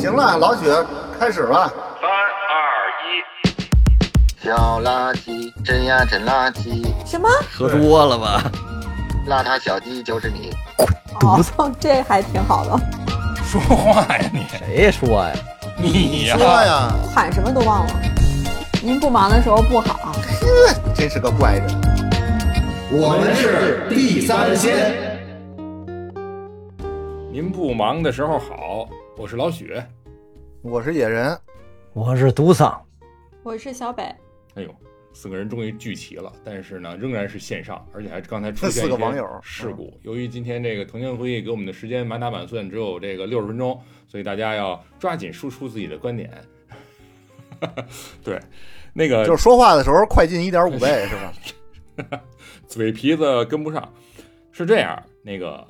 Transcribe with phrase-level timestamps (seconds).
[0.00, 0.64] 行了，老许，
[1.18, 1.70] 开始吧。
[2.00, 2.10] 三
[2.48, 3.20] 二一，
[4.42, 7.28] 小垃圾，真呀真垃圾，什么？
[7.52, 8.50] 喝多了吧？
[9.28, 10.54] 邋遢小鸡就是你。
[11.20, 12.80] 哦，这还挺好的。
[13.44, 14.46] 说话呀你！
[14.48, 15.32] 谁说呀？
[15.76, 16.28] 你！
[16.28, 17.92] 说呀，喊什么都忘了。
[18.82, 20.12] 您不忙的时候不好。
[20.94, 21.66] 真是个怪人。
[22.90, 25.20] 我们是地三鲜。
[27.30, 28.88] 您不忙的时候好，
[29.20, 29.74] 我是老许。
[30.62, 31.38] 我是野人，
[31.92, 32.82] 我是独桑，
[33.42, 34.02] 我是小北。
[34.54, 34.74] 哎呦，
[35.12, 39.92] 四个人终于聚齐了，但是呢，仍然是线上，而且还刚才出现四一些个网友嗯事故。
[40.04, 43.78] 由于今天这个腾讯会议给我们的时间满打满算只有这个六十分钟，
[44.08, 46.32] 所以大家要抓紧输出自己的观点。
[48.24, 48.40] 对，
[48.94, 51.14] 那个就是说话的时候快进一点五倍，是
[52.08, 52.22] 吧？
[52.66, 53.86] 嘴皮子跟不上。
[54.50, 55.66] 是这样，那个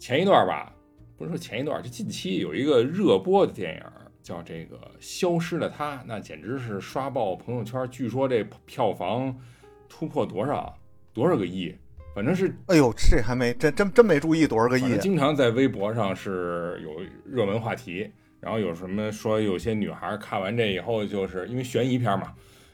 [0.00, 0.72] 前一段吧，
[1.20, 3.82] 不是说前一段，就近期有一个热播的电影
[4.22, 7.86] 叫这个《消失的她》，那简直是刷爆朋友圈。
[7.90, 9.38] 据说这票房
[9.86, 10.74] 突破多少
[11.12, 11.76] 多少个亿，
[12.14, 14.96] 反正是哎呦，这还没真真真没注意多少个亿。
[14.96, 22.32] 经常在微博上是有热门话题，然后有什么说有些女孩看完这以后，就是因为悬疑片嘛，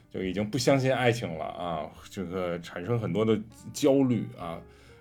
[0.09, 3.37] 就已经不相信爱情了啊，这个产生很多的
[3.73, 4.57] 焦虑啊，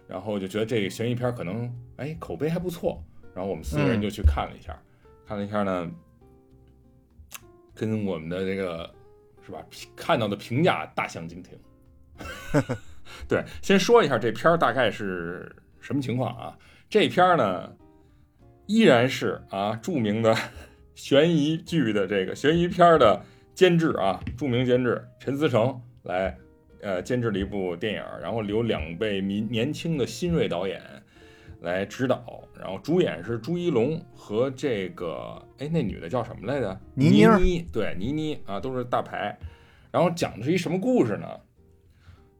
[0.09, 3.01] 然后就觉得这个悬疑片可能哎口碑还不错，
[3.37, 4.75] 然后我们四个人就去看了一下，
[5.29, 5.91] 看了一下呢，
[7.75, 8.91] 跟我们的这个
[9.45, 11.59] 是吧评看到的评价大相径庭。
[13.28, 16.59] 对，先说一下这片儿大概是什么情况啊？
[16.89, 17.77] 这片儿呢，
[18.65, 20.34] 依然是啊著名的
[20.95, 23.23] 悬疑剧的这个悬疑片儿的
[23.55, 26.34] 监制啊，著名监制陈思诚来
[26.81, 30.81] 呃监制了一部电影，然后由两位年年轻的新锐导演
[31.61, 36.81] 来指导，然后主演是朱一龙和这个哎那女的叫什么来着？
[36.95, 39.37] 倪妮对倪妮啊，都是大牌。
[39.91, 41.27] 然后讲的是一什么故事呢？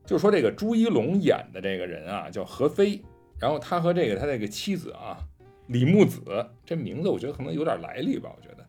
[0.05, 3.03] 就说这个朱一龙演的这个人啊，叫何飞，
[3.41, 5.19] 然后他和这个他这个妻子啊，
[5.69, 6.21] 李木子，
[6.65, 8.65] 这名字我觉得可能有点来历吧，我觉得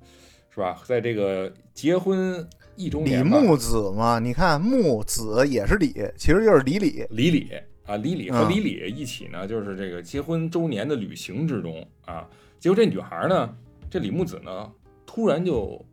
[0.49, 0.81] 是吧？
[0.85, 7.05] 在这个结婚一周年李，木子嘛，你看木子也是李，其实就是李李。
[7.11, 7.51] 李李
[7.87, 8.49] 啊，李李和嗯。
[8.49, 13.57] 李李一起呢，就是这个结婚周年的旅行之中啊，结果这女孩呢，
[13.89, 14.71] 这李木子呢，
[15.05, 15.83] 突然就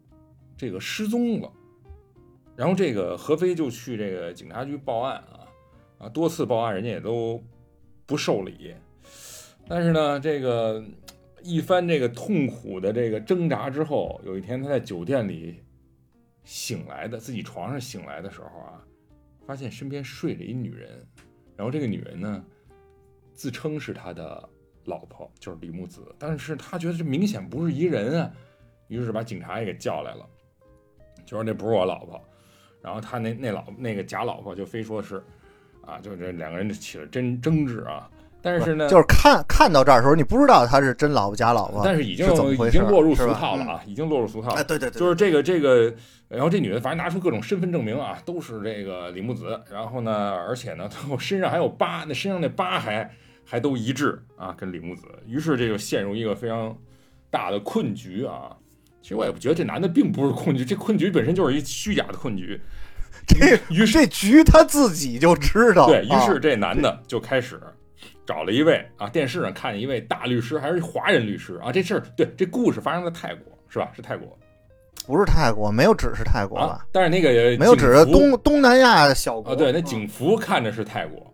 [0.56, 1.52] 这个失踪了，
[2.56, 5.46] 然后这个何飞就去这个警察局报案啊，
[5.98, 7.42] 啊，多次报案，人家也都
[8.06, 8.74] 不受理，
[9.68, 10.84] 但是呢，这个
[11.42, 15.62] 一番这个痛苦的这个挣扎之后，有一天他在酒店里
[16.42, 18.84] 醒来的，自己床上醒来的时候啊，
[19.46, 21.06] 发现身边睡着一女人，
[21.56, 22.44] 然后这个女人呢，
[23.32, 24.48] 自称是他的
[24.84, 28.30] 老婆，就是李木子，但是他觉得这明显不是一人啊，
[28.88, 30.28] 于是把警察也给叫来了，
[31.24, 32.22] 就说这不是我老婆，
[32.82, 35.22] 然后他那那老那个假老婆就非说是，
[35.82, 38.10] 啊，就这两个人就起了争争执啊，
[38.44, 44.62] 但是呢，就是看看到这儿的时候，你不知道他是真老婆假老婆，但是已经已经落入俗套了啊，已经落入俗套了哎，。
[44.62, 45.90] 对对对，就是这个这个，
[46.28, 50.12] 然后这女的反正拿出各种身份证明啊，都是这个李木子，然后呢，
[50.46, 53.10] 而且呢， 她身上还有疤，那身上那疤还
[53.46, 56.76] 还都一致啊，跟李木子，于是这就陷入一个非常
[57.30, 58.50] 大的困局啊。
[59.00, 62.60] 其实我也不觉得这男的并不是困局，这困局本身就是一虚假的困局。
[63.26, 65.86] 这于是这局他自己就知道。
[65.86, 67.58] 对于啊是这男的就开始
[68.26, 71.70] 找了一位啊，电视上看见一位大律师，还是华人律师啊。
[71.70, 73.90] 这事儿对这故事发生在泰国是吧？
[73.94, 74.38] 是泰国
[75.06, 81.30] 不是泰国，没有只是泰国啊吧？，但是那个没有指是东东南亚小国啊，对，那警服看着是泰国，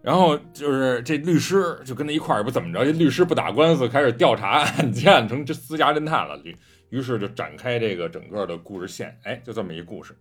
[0.00, 6.38] 然后就是这律师就跟他一块儿也不怎么着，这律师不打官司，开始调查案件，成这私家侦探了。
[6.44, 6.56] 于
[6.90, 10.14] 于是就展开这个整个的故事线，哎，就这么一故事。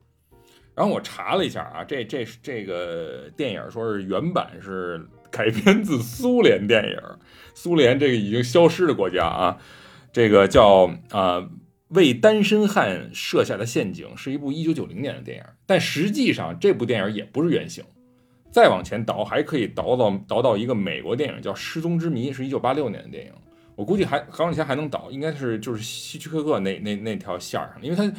[0.74, 5.00] 然后我查了一下啊，这这这个电影说是原版是
[5.32, 6.98] 改编自苏联电影，
[7.54, 9.58] 苏联这个已经消失的国家啊，
[10.12, 11.50] 这个叫啊、
[11.90, 17.84] 为单身汉设下的陷阱是一部一九九零年的电影，但实际上这部电影也不是原型。
[18.52, 23.32] 再往前倒，还可以倒到倒到一个美国电影叫《失踪之谜》，是一九八六年的电影。
[23.80, 28.12] 我估计还还往前还能倒，应该是就是希区柯克那那那条线儿上，因为它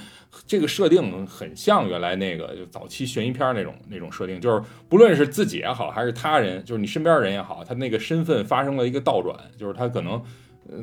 [0.46, 10.24] 这个设定很像原来那个早期悬疑片那种那种设定，就是不论是自己也好，还是他人，就是你身边人也好，他那个身份发生了一个倒转，就是他可能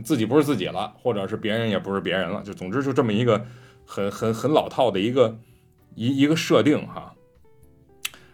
[0.03, 3.44] 自己不是自己了，或者是别人也不是别人了，就总之就这么一个
[3.83, 5.39] 很很很老套的一个
[5.95, 7.15] 一一个设定哈。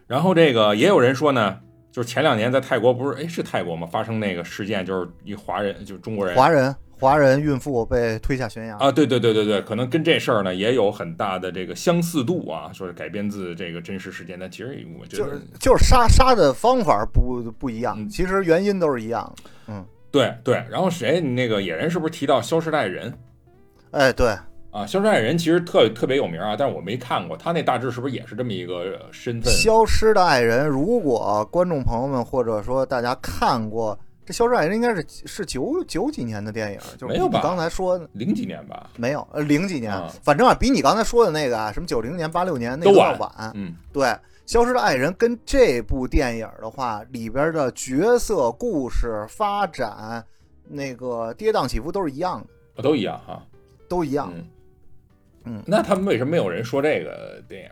[0.07, 1.61] 然后这个也有人说呢，
[1.93, 3.85] 就是前两年在泰国不是哎是泰国吗？
[3.85, 19.31] 发生那个事件，就是一华人就是中国人华人华人孕妇被推下悬崖啊，对对对对对，可能跟这事儿呢也有很大的这个相似度啊，说是改编自这个真实事件，但其实我觉得就是就是杀杀的方法不不一样，嗯其实原因都是一样
[19.67, 19.85] 的。
[20.09, 20.63] 对对。
[20.71, 23.11] 然后谁那个野人是不是提到《消失的爱人》
[23.91, 24.35] 哎，对，
[24.73, 24.81] 啊？
[24.87, 29.53] 《消失的爱人》其实特特别有名啊，但是我没看过，他那大致是不是也是这么一个身份？
[29.53, 38.89] 消失的爱人，如果观众朋友们或者说大家看过这《消失的爱人》，应该是是九九几年的电影，就是没有吧比你刚才说的零几年吧？
[38.97, 43.51] 没有，呃，零几年，啊反正啊，比你刚才说的那个啊，什么九零年、八六年那个都晚要晚。
[43.53, 44.07] 嗯，对，
[44.45, 50.25] 《消失的爱人》跟这部电影的话，里边的角色、故事发展，
[50.67, 52.43] 那个跌宕起伏都是一样
[52.75, 53.45] 的，都一样哈。
[53.87, 54.31] 都一样。
[54.35, 54.43] 嗯
[55.45, 57.69] 嗯那他们为什么没有人说这个电影？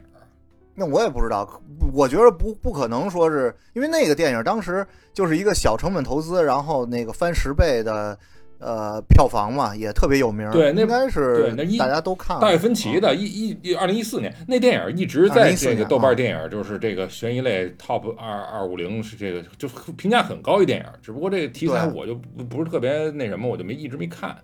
[0.74, 1.48] 那我也不知道，
[1.94, 8.18] 我觉得不不可能说是因为那个电影当时就是一个小成本投资，然后那个翻十倍的
[8.58, 10.50] 呃票房嘛，也特别有名。
[10.52, 12.42] 对那应该是对那一大家都看了。
[12.42, 24.36] 大卫芬奇的，一一二零一四年那电影一直在2014年这个豆瓣啊电影，就是这个悬疑类 top 二二五零是这个就评价很高一电影，只不过这个题材我就不不是特别那什么，我就没一直没看。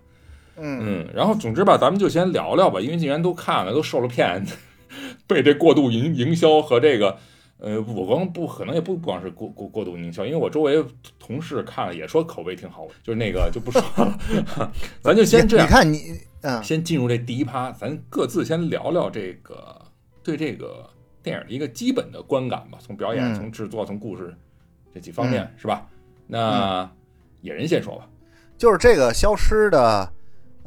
[0.58, 4.44] 嗯，嗯，然后总之吧，咱们就先聊聊吧，因为既然都看了，都受了骗，
[5.26, 7.16] 被这过度营营销和这个。
[7.60, 10.80] 呃，我光不可能也不不光是过过过度营销，因为我周围
[11.18, 14.16] 同事看了也说口碑挺好，就是那个就不说了，
[15.02, 19.76] 咱就先这样你，看你，嗯，先进入这第一趴，咱各自先聊聊这个
[20.22, 20.88] 对这个
[21.20, 24.32] 电影的一个基本的观感吧，从表演、嗯从制作、从故事
[24.94, 25.84] 这几方面，是吧？
[26.28, 26.88] 那
[27.40, 28.08] 野人先说吧。
[28.56, 30.12] 就是这个消失的，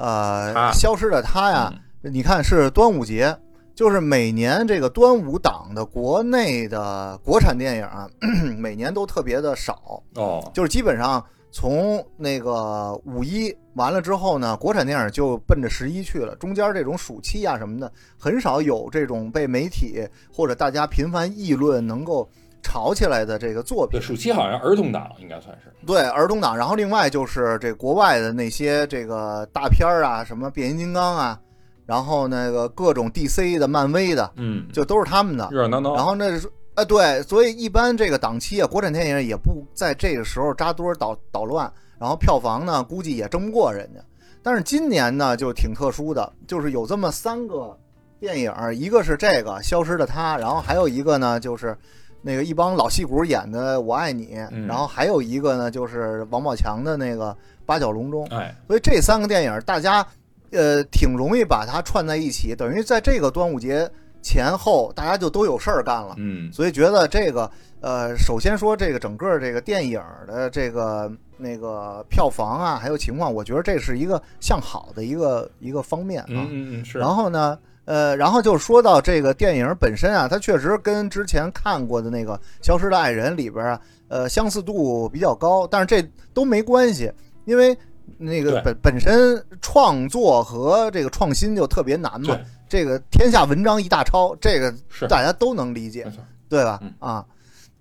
[0.02, 1.72] 呃，消失的他呀，
[2.04, 2.12] 嗯。
[2.14, 3.38] 你看是端午节，
[3.76, 8.10] 就是每年这个端午档的国内的国产电影啊，
[8.58, 22.28] 每年都特别的少，哦，就是基本上从那个五一完了之后呢，国产电影就奔着十一去了，中间这种暑期啊什么的，很少有这种被媒体或者大家频繁议论能够
[22.62, 24.02] 炒起来的这个作品，。
[24.02, 25.72] 暑期好像儿童档应该算是。
[25.86, 31.40] 对儿童档，然后另外就是这国外的那些这个大片儿啊，什么变形金刚啊，
[31.86, 35.50] 然后那个各种 DC 的、漫威的，嗯，就都是他们的。
[35.52, 35.96] 热热闹闹。
[35.96, 44.00] 然后那是啊，对，所以一般这个档期啊，国产电影也不在这个时候扎堆儿捣捣乱，然后票房呢估计也争不过人家。
[44.44, 47.78] 但是今年呢就挺特殊的，就是有这么三个
[48.20, 51.78] 电影，一个是这个《消失的她》，然后还有一个呢就是
[52.22, 57.32] 那个一帮老戏骨演的《我爱你》，嗯然后还有一个呢就是王宝强的那个
[57.66, 58.26] 《八角笼中》。
[58.36, 60.06] 哎，所以这三个电影大家
[60.52, 63.90] 呃挺容易把它串在一起，等于在这个端午节
[64.22, 66.14] 前后，大家就都有事儿干了。
[66.18, 76.28] 嗯，所以觉得这个呃，首先说这个整个这个电影的这个那个票房啊，还有情况，我觉得这是一个向好的一个一个方面啊。
[76.30, 77.00] 嗯嗯嗯，是。
[77.00, 86.02] 然后呢，呃，然后就说到这个电影本身啊，它确实跟之前看过的那个《消失的爱人》里边啊，呃，相似度比较高，但是这
[86.34, 87.12] 都没关系，
[87.46, 87.78] 因为
[88.18, 92.38] 那个本本身创作和这个创新就特别难嘛。
[92.70, 94.74] 这个天下文章一大抄，这个
[95.10, 96.12] 大家都能理解。
[96.52, 96.80] 对吧？
[96.82, 97.26] 嗯啊，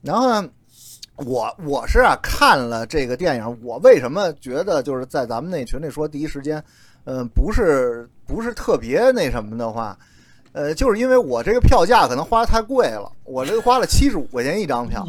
[0.01, 0.49] 然后呢，
[1.17, 6.63] 我我是啊看了这个电影，我为什么觉得就是在咱们那群里说第一时间，
[7.03, 9.99] 嗯、不是不是特别那什么的话，
[10.53, 15.05] 呃，就是因为我这个票价可能花的太贵了，我这个花了七十五块钱一张票！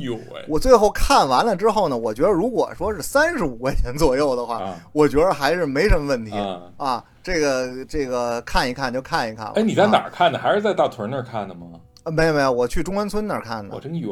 [0.47, 6.61] 我最后看完了之后呢，我觉得如果说是三十五块钱左右的话，啊我觉得还是没什么问题啊！
[6.77, 7.05] 啊。
[7.23, 9.51] 这个这个看一看就看一看了。
[9.53, 10.03] 哎，你在哪啊？
[10.05, 10.39] 儿看的？
[10.39, 11.67] 还是在大屯那儿看的吗？
[12.01, 13.79] 啊没有没有，我去中关村那儿看的我。
[13.79, 14.09] 真远。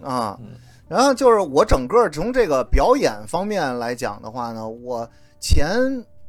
[0.00, 0.50] 啊嗯，
[0.86, 5.08] 然后就是我整个从这个表演方面来讲的话呢，我
[5.40, 5.66] 前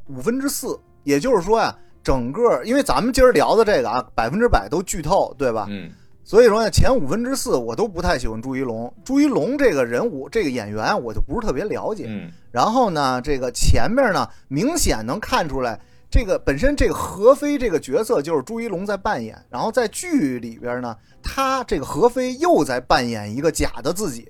[0.08, 5.66] 五分之四，也就是说呀，整个因为咱们今儿聊的这个啊，百分之百都剧透，对吧？
[5.70, 5.90] 嗯
[6.26, 8.90] 所以说呢，前五分之四我都不太喜欢朱一龙。
[9.04, 12.06] 朱一龙这个人物，这个演员我就不是特别了解。
[12.08, 15.78] 嗯然后呢，这个前面呢，明显能看出来，
[16.10, 24.26] 这个本身这个何非这个角色就是朱一龙在扮演，然后在剧里边呢，他这个何非又在扮演一个假的自己，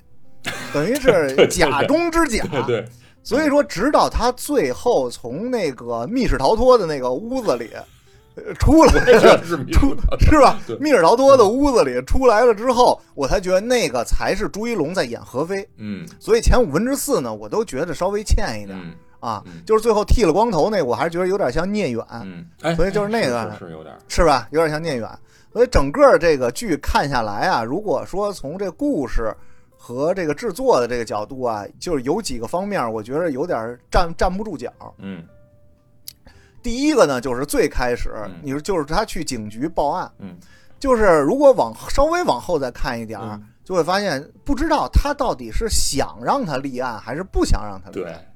[0.73, 2.45] 等于是 假中之假。
[2.51, 2.89] 对对，
[3.25, 7.71] 所以说，直到他最后从那个密室逃脱的那个屋子里
[8.37, 10.59] 呃出来 这是 迷出是吧？
[10.79, 15.67] 密室逃脱的屋子里出来了之后，我才觉得那个才是朱一龙在演何非。
[15.79, 18.79] 嗯所以前五分之四呢，我都觉得稍微欠一点。
[18.79, 24.47] 嗯啊嗯，就是最后剃了光头那个，我还是觉得有点像聂远，嗯，哎，所以就是那个是是是有点，是吧？
[24.51, 25.09] 有点像聂远。
[25.51, 29.35] 所以整个这个剧看下来啊，如果说从这故事
[29.87, 34.73] 和这个制作的这个角度啊，就是有几个方面，我觉得有点站站不住脚。
[34.97, 35.23] 嗯
[36.63, 40.39] 第一个呢，就是最开始嗯，你说就是他去警局报案，嗯
[40.81, 48.35] 就是如果往稍微往后再看一点儿，嗯就会发现不知道他到底是想让他立案还是不想让他立对案，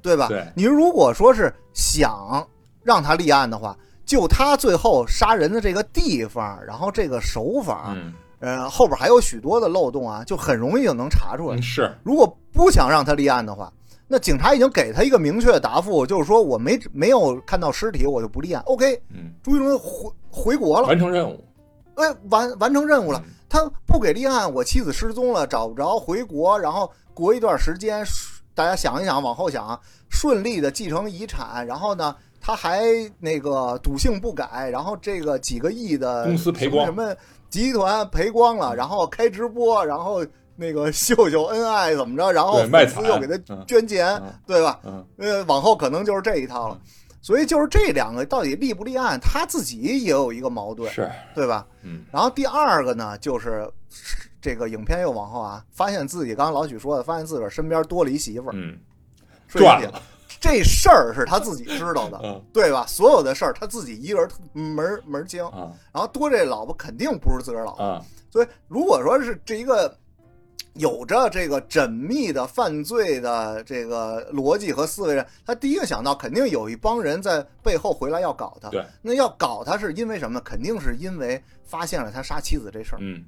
[0.00, 0.28] 对吧？
[0.28, 2.46] 对你如果说是想
[2.84, 3.76] 让他立案的话，
[4.06, 11.62] 就他最后杀人的这个地方，然后这个手法，嗯呃，后边还有许多的漏洞啊，就很容易就能查出来嗯。
[11.62, 13.72] 是如果不想让他立案的话，
[14.08, 18.62] 那警察已经给他一个明确的答复，就是说我没没有看到尸体，我就不立案。
[18.66, 21.42] OK，嗯朱一龙回回国了，完成任务
[21.94, 23.22] 哎，完完成任务了。
[23.24, 28.02] 嗯他不给立案，我妻子失踪了，找不着，回国，然后过一段时间，
[28.54, 32.82] 大家想一想，往后想，顺利的继承遗产，然后呢，他还
[33.18, 37.14] 那个赌性不改，然后这个几个亿的公司赔光什么
[37.52, 43.62] 集团赔光了，然后开直播，然后那个秀秀恩爱怎么着，然后粉丝又给他嗯。
[43.66, 44.32] 捐钱，嗯。
[44.46, 44.80] 对吧？
[44.84, 45.06] 嗯。
[45.18, 46.80] 呃，往后可能就是这一套了。
[47.20, 51.08] 所以就是这两个到底立不立案，他自己也有一个矛盾，是。
[51.34, 51.66] 对吧？
[51.82, 52.02] 嗯。
[52.10, 53.70] 然后第二个呢，就是
[54.40, 58.78] 这个影片又往后啊，发现自己刚刚老许说的，发现自个儿身边多了一媳妇儿，嗯。
[59.46, 60.02] 赚了
[60.42, 62.84] 这事儿是他自己知道的，嗯对吧？
[62.88, 65.46] 所有的事儿他自己一个人门门儿清。
[65.46, 69.96] 啊然后多这老婆肯定不是自个儿老婆，啊所以如果说是这一个
[70.74, 78.68] 有着这个缜密的犯罪的这个逻辑和思维人，他第一个想到肯定有一帮人在背后回来要搞他。
[78.70, 80.40] 对，那要搞他是因为什么？
[80.40, 82.98] 肯定是因为发现了他杀妻子这事儿。
[83.00, 83.24] 嗯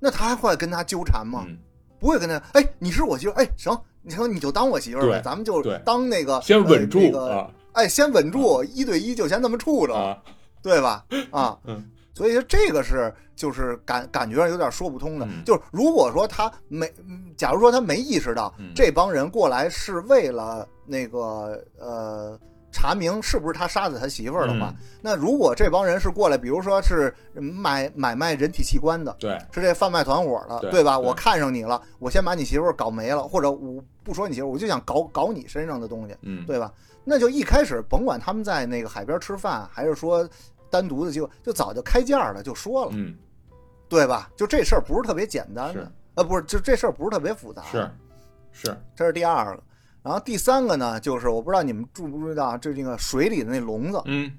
[0.00, 1.44] 那他还会跟他纠缠吗？
[1.46, 1.58] 嗯
[1.98, 3.72] 不会跟他，哎，你是我媳妇儿，哎，行，
[4.06, 10.16] 你说你就当我媳妇儿呗，咱们就当那个先稳住呃那个啊哎，先稳住，一对一就先这么处着，啊
[10.62, 11.04] 对吧？
[11.30, 11.84] 啊，嗯，
[12.14, 15.26] 所以说这个是就是感感觉上有点说不通的。
[15.26, 22.38] 嗯就是如果说他没，嗯假如说他没意识到嗯这帮人过来是为了那个呃
[22.76, 24.76] 查明是不是他杀死他媳妇儿的话，嗯。
[25.00, 29.38] 那如果这帮人是过来，比如说是买买卖人体器官的，对。
[29.50, 30.84] 是这贩卖团伙的，对。
[30.84, 30.98] 吧？
[30.98, 31.06] 对。
[31.06, 36.44] 我看上你了，我先把你媳妇儿搞没了，或者我不说你媳妇儿，我就想搞搞你身上的东西，嗯。
[36.44, 36.70] 对吧？
[37.02, 40.28] 那就一开始甭管他们在那个海边吃饭，还是说
[40.68, 43.16] 单独的机会，就早就开价了，就说了，嗯。
[43.88, 44.28] 对吧？
[44.36, 47.90] 就这事儿不是特别简单的是，呃，不是，就这事儿不是特别复杂，是。
[48.52, 48.76] 是。
[48.94, 49.62] 这是第二个。
[50.06, 54.30] 然后第三个呢，就是我不知道你们注不注意到啊，这这个水里的那笼子，嗯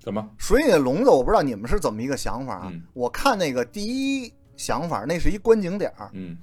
[0.00, 2.70] 怎么水里的笼子，我不知道你们是怎么一个想法啊？
[2.72, 6.36] 嗯我看那个第一想法，那是一观景点儿，嗯？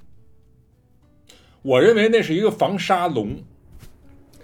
[1.60, 3.36] 我认为那是一个防沙笼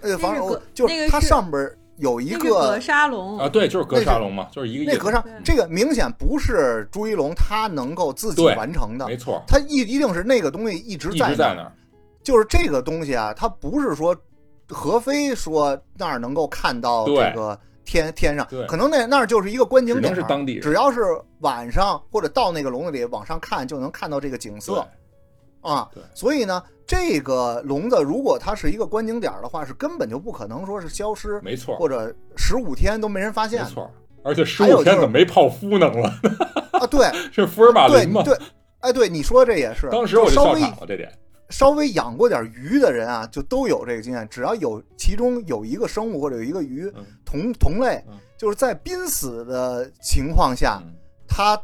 [0.01, 11.71] 呃，反正那个就是它上边有一个格个沙笼啊，对，就是格沙笼嘛，就是一个那格沙，这个明显不是朱一龙他能够自己完成的，没错，他一一定是那个东西一直在那儿直在那儿，
[12.25, 14.13] 就是这个东西啊，它不是说
[14.67, 21.01] 何非说那儿能够看到这个天天上，可能那那儿就是一个观景点儿，能是当地人只要是
[21.41, 24.85] 晚上或者到那个笼子里往上看，就能看到这个景色
[25.61, 26.01] 啊对。
[26.15, 33.89] 所以呢，这个笼子如果它是一个观景点的话，是根本就不可能说是消失，没错，或者十五天都没人发现没错。
[34.23, 36.09] 而且十五天怎么没泡芙能了？
[36.71, 36.87] 啊。
[36.87, 38.23] 对 是福尔马对林吗？
[38.23, 38.35] 对，
[38.79, 41.11] 哎，对，你说这也是，当时我就稍微笑场了，这点。
[41.49, 44.27] 稍微养过点鱼的人啊，就都有这个经验。
[44.29, 50.93] 只要有其中有一个生物或者有一个鱼嗯同同类嗯，就是在濒死的情况下，嗯
[51.27, 51.59] 它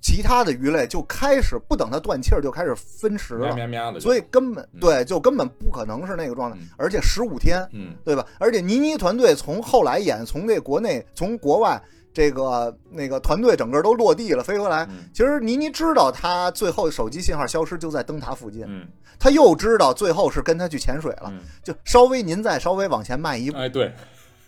[0.00, 6.68] 其他的鱼类就开始不等它断气儿就开始分食了，喵喵的，所以根本嗯对，就根本不可能是那个状态嗯。
[6.76, 8.26] 而且十五天，嗯对吧？
[8.38, 11.80] 而且倪妮团队从后来演，从这国内，从国外。
[12.12, 14.86] 这个那个团队整个都落地了，飞回来。
[14.90, 15.08] 嗯。
[15.12, 18.86] 其实倪妮知道他最后手机信号消失就在灯塔附近，嗯。
[19.18, 23.92] 他又知道最后是跟他去潜水了，嗯，就稍微您再稍微往前迈一步，哎对，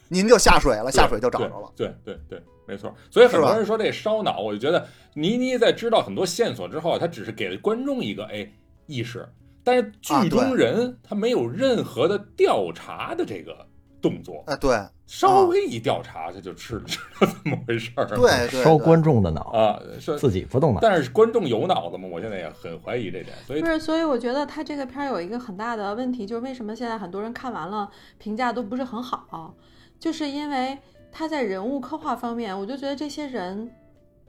[0.08, 1.70] 您就下水了，下水就找着了。
[1.76, 2.94] 对对对对，没错。
[3.10, 8.50] 所以很多人说这烧脑，我就觉得倪妮在知道很多线索之后，他只是给了观众一个哎
[8.86, 9.28] 意识，
[9.62, 13.66] 但是剧中人他没有任何的调查的这个
[14.02, 18.04] 动作，啊，对稍微一调查他就知 知道怎么回事儿。
[18.06, 18.18] 对
[18.50, 20.80] 对，烧观众的脑，啊，是，自己不动脑。
[20.80, 22.08] 但是观众有脑子吗？
[22.10, 29.54] 我现在也很怀疑这点，所以不是，所以我觉得他这个片儿有一个很大的问题，就是为什么现在很多人看完了评价都不是很好，
[30.00, 30.76] 就是因为
[31.12, 33.70] 他在人物刻画方面，我就觉得这些人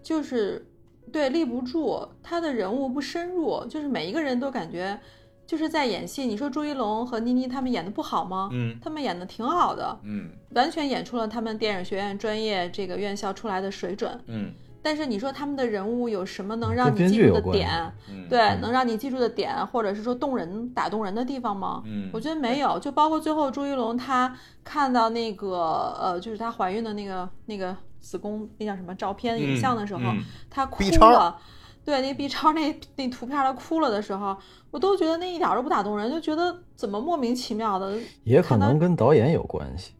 [0.03, 0.65] 就是
[1.12, 5.00] 对立不住，他的人物不深入，就是每一个人都感觉
[5.46, 6.26] 就是在演戏。
[6.26, 8.50] 你说朱一龙和倪妮他们演的不好吗？
[8.52, 14.20] 嗯他们演的挺好的，嗯完全演出了他们电影学院专业这个院校出来的水准。
[14.28, 14.54] 嗯
[14.86, 17.70] 但是你说他们的人物有什么能让你记住的点？
[18.10, 21.82] 嗯，对，嗯能让你记住的点，或者是说动人、打动人的地方吗？
[21.86, 31.38] 嗯，我觉得没有，就包括最后朱一龙他看到那个呃，就是她怀孕的那个那个子宫那叫什么照片影像的时候，嗯他哭了。
[31.86, 34.38] 对，那 B 超那那图片他哭了的时候，
[34.72, 37.98] 我都觉得那一点儿都不打动人，就觉得怎么莫名其妙的。
[38.24, 39.94] 也可能跟导演有关系，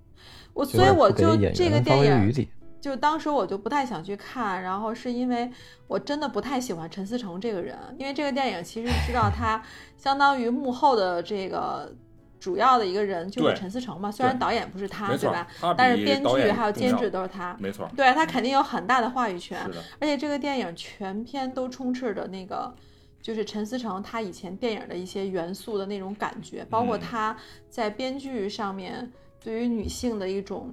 [0.54, 2.48] 我所以我就这个电影。
[2.84, 5.50] 就当时我就不太想去看，然后是因为
[5.88, 9.64] 我真的不太喜欢陈思诚这个人，因为这个电影其实知道他
[9.98, 11.90] 相当于幕后的这个
[12.44, 15.48] 主要的一个人就是陈思诚嘛，虽然导演不是他，对吧？，
[15.78, 19.58] 但是编剧还有监制都是他，没错，对他肯定有很大的话语权。
[19.98, 22.76] 而且这个电影全篇都充斥着那个，
[23.22, 27.38] 就是陈思诚他以前电影的一些元素的那种感觉，包括嗯他
[27.70, 29.10] 在编剧上面
[29.42, 30.70] 对于女性的一种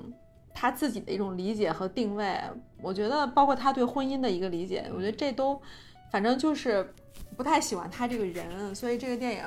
[0.52, 2.36] 他自己的一种理解和定位。
[2.82, 5.62] 我觉得，包括他对婚姻的一个理解，我觉得这都，
[6.10, 6.92] 反正就是
[7.36, 9.44] 不太喜欢他这个人，所以这个电影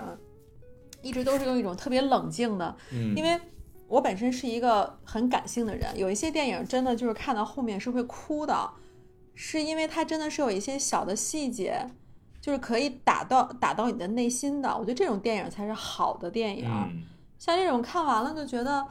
[1.03, 3.39] 一直都是用一种特别冷静的，嗯，因为
[3.87, 8.69] 我本身是一个很感性的人，有一些电影真的就是看到后面是会哭的，
[9.35, 11.87] 是因为它真的是有一些小的细节，
[12.41, 14.69] 就是可以打到打到你的内心的。
[14.69, 16.65] 我觉得这种电影才是好的电影。
[16.67, 17.03] 嗯，
[17.37, 18.87] 像这种看完了就觉得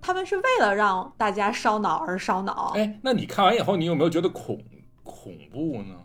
[0.00, 2.72] 他们是为了让大家烧脑而烧脑。
[2.76, 4.58] 哎，那你看完以后，你有没有觉得恐
[5.02, 5.96] 恐怖呢？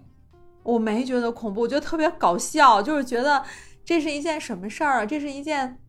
[0.64, 3.42] 我没觉得恐怖，我觉得特别搞笑，就是觉得
[3.88, 5.06] 这是一件什么事儿啊？
[5.06, 5.80] 这是一件，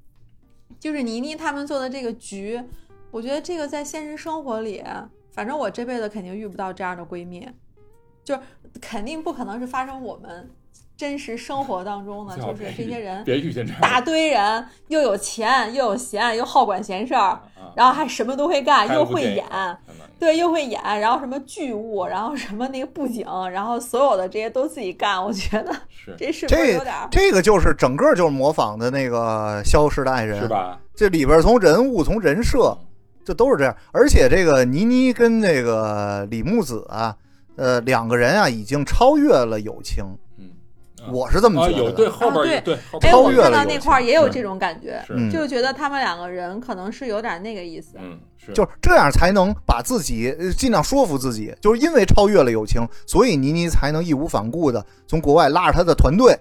[0.79, 2.63] 就是倪妮他们做的这个局，
[3.11, 4.85] 我觉得这个在现实生活里，
[5.33, 7.49] 反正我这辈子肯定遇不到这样的闺蜜，
[8.23, 8.39] 就
[8.81, 10.49] 肯定不可能是发生我们
[10.99, 17.43] 真实生活当中呢，就是这些人别遇见这样大堆人，又有钱又有闲又好管闲事儿，啊，
[17.77, 19.47] 然后还什么都会干，又会演。
[20.19, 27.07] 对，又会演，然后什么剧务，然后什么那个布景，然后所有的这些都自己干，我觉得是这是不是有点儿？
[27.13, 30.81] 这个就是整个就是模仿的那个《消失的爱人》是，吧？
[30.97, 32.77] 这里边从人物从人设，
[33.25, 33.73] 这都是这样。
[33.93, 37.15] 而且这个倪妮跟那个李木子啊，
[37.55, 40.05] 呃，两个人啊已经超越了友情，
[41.13, 47.97] 我是这么啊觉得对后边啊有对后哎，我越看到那块儿也有这种感觉，就觉得他们两个人可能是有点那个意思。
[47.99, 48.53] 嗯是。
[48.53, 56.39] 就是这样才能把自己呃尽量说服自己，就是因为超越了友情，所以倪妮才能义无反顾的从国外拉着他的团队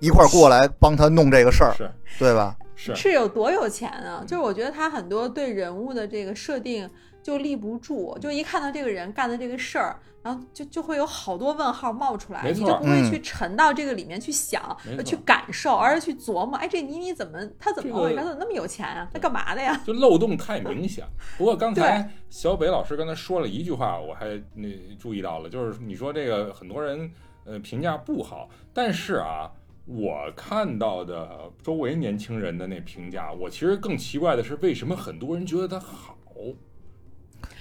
[0.00, 1.90] 一块儿过来帮他弄这个事儿，是。
[2.18, 2.56] 对吧？
[2.74, 2.94] 是。
[2.94, 4.22] 是有多有钱啊？
[4.26, 6.88] 就是我觉得他很多对人物的这个设定
[7.22, 18.16] 就立不住，就一看到这个人干的这个事儿，然后就就会有好多问号冒出来，你就不会嗯去沉到这个里面去想、去感受，而是去琢磨，哎，这倪妮怎么他怎么这个回事？
[18.16, 19.08] 他怎么那么有钱啊？
[19.12, 19.80] 他干嘛的呀？
[19.86, 21.06] 就漏洞太明显。
[21.38, 27.10] 不过刚 才小北老师刚才说了一句话，我还那注意到了，就是你说这个很多人
[27.44, 29.50] 呃评价不好，但是啊，
[29.86, 36.16] 我看到的周围年轻人的那评价，我其实更奇怪的是，为什么很多人觉得它好？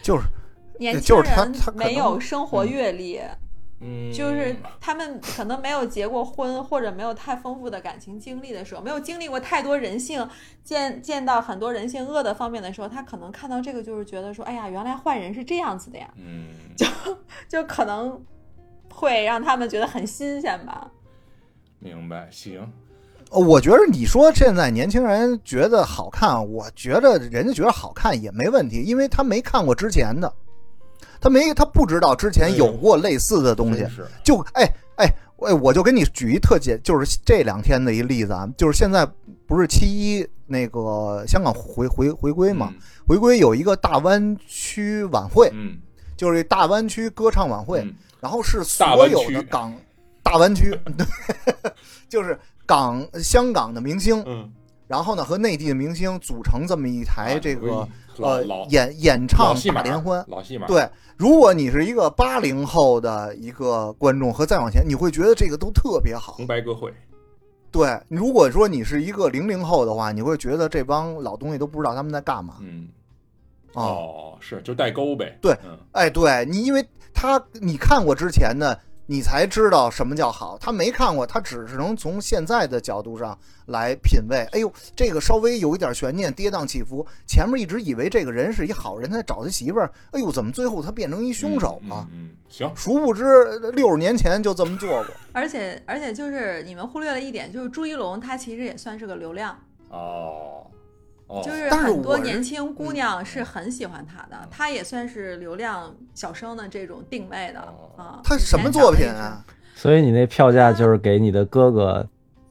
[0.01, 0.23] 就是
[0.79, 3.21] 年轻就是他人他没有生活阅历。
[3.81, 10.27] 嗯，就是他们可能没有结过婚，或者没有太丰富的感情经历的时候，没有经历过太多人性，
[10.65, 16.49] 见见到很多人性恶的方面的时候，他可能看到这个就是觉得说，哎呀，原来坏人是这样子的呀， 嗯，
[17.47, 18.21] 就可能
[18.93, 20.91] 会让他们觉得很新鲜吧。
[21.79, 22.69] 明白，行，
[23.31, 30.33] 呃我觉得你说现在年轻人觉得好看，我觉得人家觉得好看也没问题，因为他没看过之前的，
[31.19, 33.85] 他没他不知道之前有过类似的东西
[34.23, 34.63] 就哎
[34.95, 35.05] 哎
[35.41, 39.07] 哎，我就给你举一特简，就是这两天的一例子啊，就是现在
[39.47, 42.73] 不是七一那个香港回回回归嘛，
[43.07, 45.77] 回归有一个大湾区晚会，嗯，
[46.17, 49.73] 就是大湾区歌唱晚会，嗯然后是所有的港
[50.21, 51.05] 大湾区，对，
[52.09, 54.51] 就是港香港的明星，嗯，
[54.87, 57.87] 然后呢和内地的明星组成这么一台这个、
[58.19, 60.23] 呃演演唱戏码大联欢。
[60.27, 66.33] 老戏码，对，如果你是一个八零后的一个观众和再往前，你会觉得这个都特别好。
[66.33, 66.93] 红白歌会，
[67.71, 72.87] 对，如果说你是一个零零后的话，你会觉得这帮老东西都不知道他们在干嘛嗯，
[73.73, 73.83] 啊。
[73.83, 78.79] 哦，是就代沟呗，对嗯，哎，对你，因为他你看过之前的，
[79.09, 80.55] 你才知道什么叫好。
[80.61, 84.47] 他没看过，他只是能从现在的角度上来品味。
[84.51, 87.03] 哎呦，这个稍微有一点悬念，跌宕起伏。
[87.25, 89.91] 前面一直以为这个人是一好人，他找他媳妇儿。
[90.11, 92.07] 哎呦，怎么最后他变成一凶手了？
[92.11, 95.07] 嗯，嗯，行，殊不知六十年前就这么做过。
[95.33, 99.57] 而且而且就是你们忽略了一点，就是朱一龙他其实也算是个流量，
[99.89, 100.67] 哦，
[101.29, 108.19] 哦，就是很多年轻姑嗯娘是很喜欢他的，他也算是流量小生的这种定位的哦啊。
[108.23, 109.45] 他什么作品啊？
[109.75, 112.05] 所以你那票价就是给你的哥哥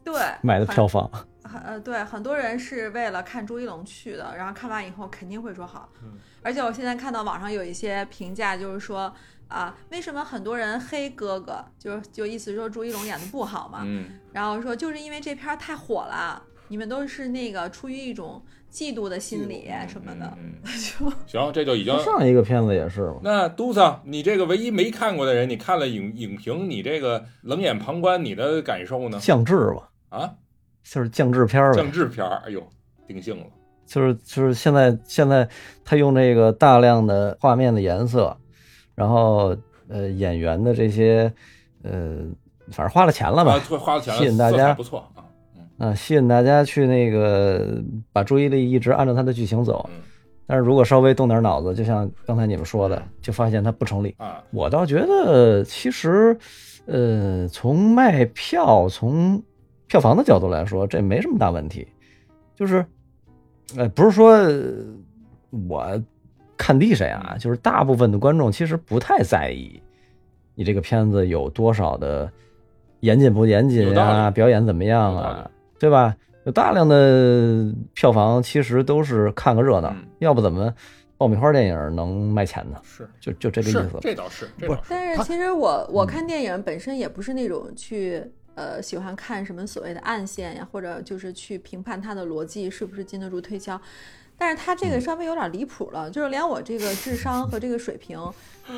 [0.04, 1.10] 对，买的票房。
[1.42, 5.88] 很呃，对，很多人是为了看朱一龙去的，然后看完以后肯定会说好。
[6.02, 9.12] 嗯而且我现在看到网上有一些评价，就是说
[9.48, 11.62] 啊，为什么很多人黑哥哥？
[11.78, 13.80] 就是就意思说朱一龙演的不好嘛。
[13.84, 20.32] 嗯，然后说就是因为这片儿太火了，你们都是那个出于一种嫉妒的心理什么的，
[20.98, 21.98] 就行，这就已经。
[22.02, 29.18] 上一个片子也是嘛，那杜桑，你这个唯一没看过的人，你看了影影评，你这个冷眼旁观，你的感受呢？
[29.20, 30.34] 降智吧，啊，
[30.84, 31.90] 就是降智片儿降。
[31.90, 32.62] 智片儿，哎呦，
[33.06, 33.46] 定性了。
[33.86, 35.48] 就是就是现在现在
[35.82, 38.36] 他用这个大量的画面的颜色，
[38.94, 39.56] 然后
[39.88, 41.32] 呃演员的这些
[41.82, 42.18] 呃
[42.70, 45.10] 反正花了钱了吧啊，，花花了钱了，吸引大家不错
[45.78, 45.94] 啊。
[45.94, 49.88] 吸引大家去那个把注意力一直按照它的剧情走。
[49.92, 50.02] 嗯
[50.50, 54.14] 但是如果稍微动点脑子，就像刚才你们说的嗯，就发现它不成立。
[54.16, 56.34] 啊，我倒觉得其实
[56.86, 59.42] 呃从卖票从
[59.88, 61.86] 票房的角度来说，这没什么大问题，
[62.56, 62.82] 就是
[63.76, 64.62] 呃不是说呃
[65.68, 66.02] 我
[66.56, 69.78] 看低谁啊，就是大部分的观众其实不太在意
[70.54, 72.32] 你这个片子有多少的
[73.00, 76.16] 严谨不严谨啊，表演怎么样啊，对吧？
[76.44, 80.72] 有大量的票房其实都是看个热闹，嗯要不怎么
[81.18, 82.80] 爆米花电影能卖钱呢？
[82.82, 83.90] 是就就这个意思，。
[84.00, 84.86] 这倒是，这不倒是。
[84.88, 88.22] 但是其实我我嗯看电影本身也不是那种去
[88.54, 93.78] 呃喜欢看什么所谓的暗线呀，或者就是去评判它的逻辑是不是经得住推敲。
[94.38, 98.18] 但是他这嗯个稍微有点离谱了，就是连我这个智商和这个水平，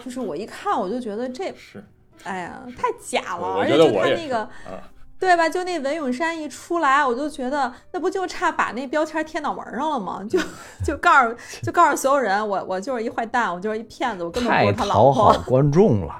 [0.05, 1.85] 就是我一看我就觉得这，是，
[2.25, 4.39] 哎呀，太假了，而且就觉得我也是他那个。
[4.39, 5.49] 啊，对吧？
[5.49, 10.27] 就那文咏珊一出来，我就觉得那不就差把那标签贴脑门上了吗？
[10.29, 10.41] 就
[10.83, 15.43] 就告诉就告诉所有人，我我就是一坏蛋，我就是一骗子，我根本不太是他老讨好婆。
[15.47, 16.15] 观众了，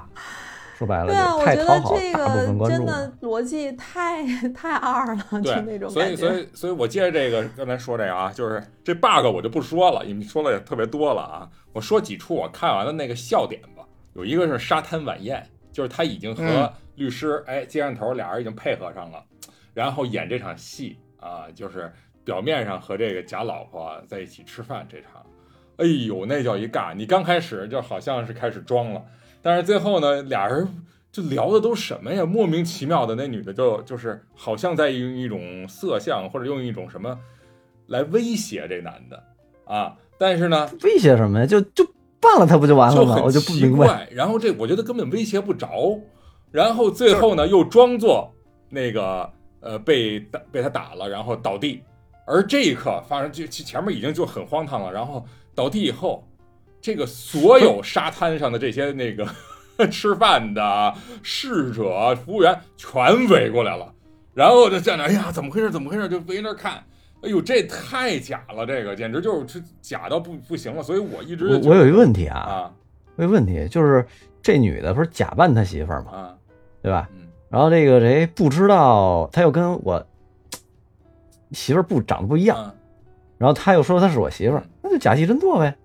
[0.77, 3.11] 说白了对啊，我觉得这个真的。
[3.23, 6.29] 逻辑太太二了，就那，种所以感觉。
[6.29, 11.49] 所以所以我接着这个刚才说这个啊，就是这 bug 我就不说了，你们说的也特别多了啊。
[11.73, 13.85] 我说几处我看完的那个笑点吧，
[14.15, 19.25] 有一个是沙滩晚宴，就是他已经和嗯律师、哎接上头，俩人已经配合上了，
[19.73, 21.91] 然后演这场戏啊，就是
[22.27, 25.25] 表面上和这个假老婆在一起吃饭这场，
[25.79, 26.95] 哎呦那叫一尬！
[26.95, 29.03] 你刚开始就好像是开始装了，
[29.41, 30.69] 但是最后呢，俩人
[31.11, 32.27] 就聊的都什么呀？
[32.27, 37.19] 莫名其妙的，那女的就就是好像在用一种色相或者用一种什么
[37.87, 39.25] 来威胁这男的
[39.65, 41.47] 啊，但是呢，威胁什么呀？
[41.47, 41.83] 就就
[42.21, 43.17] 办了他不就完了吗？
[43.17, 44.07] 就我就不明白。
[44.11, 45.99] 然后这我觉得根本威胁不着，
[46.51, 48.33] 然后最后呢又装作
[48.69, 51.83] 那个呃被打被他打了，然后倒地。
[52.27, 54.93] 而这一刻发生，就其前面已经就很荒唐了。
[54.93, 56.25] 然后倒地以后，
[56.81, 59.27] 这个所有沙滩上的这些那个
[59.91, 63.93] 吃饭的侍者、服务员全围过来了，
[64.33, 65.71] 然后就在那，哎呀，怎么回事？
[65.71, 66.09] 怎么回事？
[66.09, 66.85] 就围那儿看。
[67.23, 70.83] 哎呦，这太假了，这个简直就是假到不不行了。
[70.83, 72.73] 所以我一直我我有一个问题啊，啊
[73.17, 74.07] 我有问题就是
[74.41, 76.13] 这女的不是假扮他媳妇儿吗？
[76.13, 76.39] 啊，
[76.83, 77.09] 对吧？
[77.13, 77.19] 嗯
[77.51, 80.07] 然后这个谁不知道，他又跟我
[81.51, 82.75] 媳妇儿不长得不一样，啊
[83.39, 85.77] 然后他又说她是我媳妇儿，那就假戏真做呗。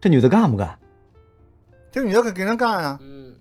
[0.00, 0.78] 这女的干不干？
[1.90, 2.98] 这女的给给人干啊！
[3.00, 3.34] 嗯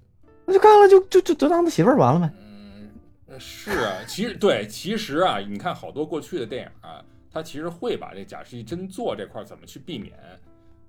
[0.45, 2.31] 那就干了，就就就就当他媳妇儿完了呗。
[2.39, 2.89] 嗯，
[3.27, 10.13] 呃是啊，其实对，其实啊，你看好多过去的电影啊，他其实会把这假戏真做这块怎么去避免，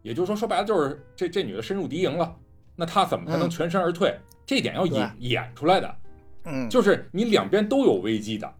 [0.02, 2.36] 也就是说，说白了就是这这女的深入敌营了，
[2.76, 4.16] 那她怎么才能嗯全身而退？
[4.48, 5.94] 这点要演演出来的，
[6.46, 8.50] 嗯，就是你两边都有危机的，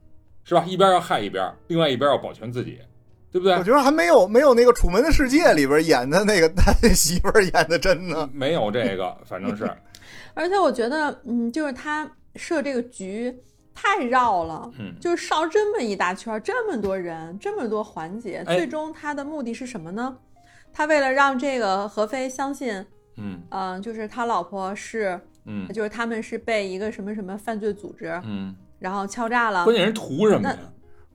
[0.44, 0.62] 是吧？
[0.68, 2.78] 一边要害一边，另外一边要保全自己，
[3.32, 3.64] 对不对我？
[3.64, 8.28] 觉得还没有没有那个《楚门的世界》里边演的那个 他媳妇儿演的真呢。
[8.34, 9.64] 没有这个，反正是，
[10.34, 13.34] 而且我觉得，嗯，就是他设这个局
[13.74, 20.14] 太绕了，嗯，就是绕这么一大圈，这么多人，这么多环节，哎最终他的目的是什么呢？
[20.70, 22.84] 他为了让这个何飞相信，
[23.16, 29.74] 嗯嗯、就是他老婆是，嗯就是他们是被一个什么什么犯罪组织，嗯，然后敲诈了关。
[29.74, 30.58] 键人图什么呀？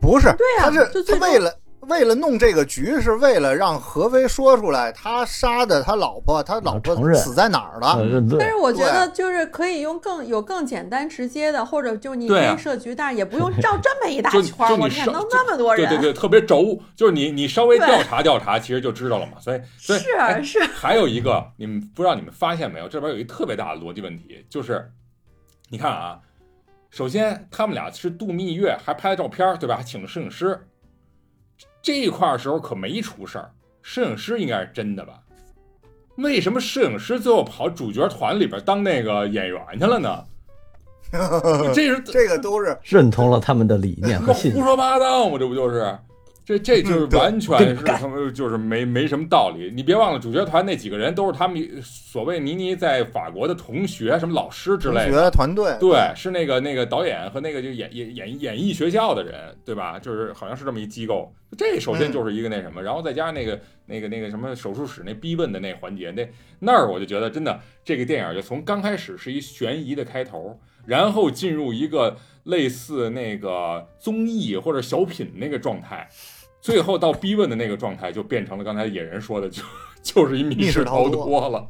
[0.01, 1.55] 不是，对啊他是就最终他为了
[1.87, 7.97] 为了弄这个局，是为了让何飞说出来他杀的他老婆，他老婆死在哪儿了。
[8.39, 8.49] 但。
[8.49, 19.33] 是我觉得就是可以用更有更简单直接的，或者就你对啊可以设局，但是也不用绕 这么一大圈我天，弄那么多人，对对对，特别轴，就是你你稍微调查调查，其实就知道了嘛。
[19.41, 22.87] 所以所以是哎是，还有一个，你们不知道你们发现没有？
[22.87, 24.89] 这边有一特别大的逻辑问题，就是
[25.69, 26.19] 你看啊，
[26.89, 29.75] 首先他们俩是度蜜月，还拍了照片，对吧？
[29.75, 30.57] 还请了摄影师。
[31.83, 33.51] 这一块儿时候可没出事儿，
[33.83, 35.19] 摄影师应该是真的吧？
[36.15, 40.23] 为什么摄影师最后跑主角团里边当那个演员去了呢？
[41.75, 44.63] 这是这个都是认同了他们的理念和信念。
[44.63, 45.95] 胡说八道嘛，这不就是？
[46.45, 49.71] 这这就是完全是他们就是没没什么道理。
[49.73, 55.23] 你别忘了，主角团那几个人都是他们所谓倪妮在法国的同学、什么老师之类的。
[55.23, 59.97] 学团队，对，是那个那个导演和那个就演演演演艺学校的人，对吧？
[59.97, 61.33] 就是好像是这么一机构。
[61.57, 66.27] 这首先就是一个那什么，然后再加上那个那个那个什么手术室那逼问的那环节，那
[66.59, 76.09] 那儿我就觉得真的这个电影就从刚开始是一悬疑的开头，然后进入一个类似那个综艺或者小品那个状态，
[76.63, 79.61] 最后到逼问的那个状态就变成了刚才野人说的，就
[80.01, 81.67] 就是一密密室逃脱脱了，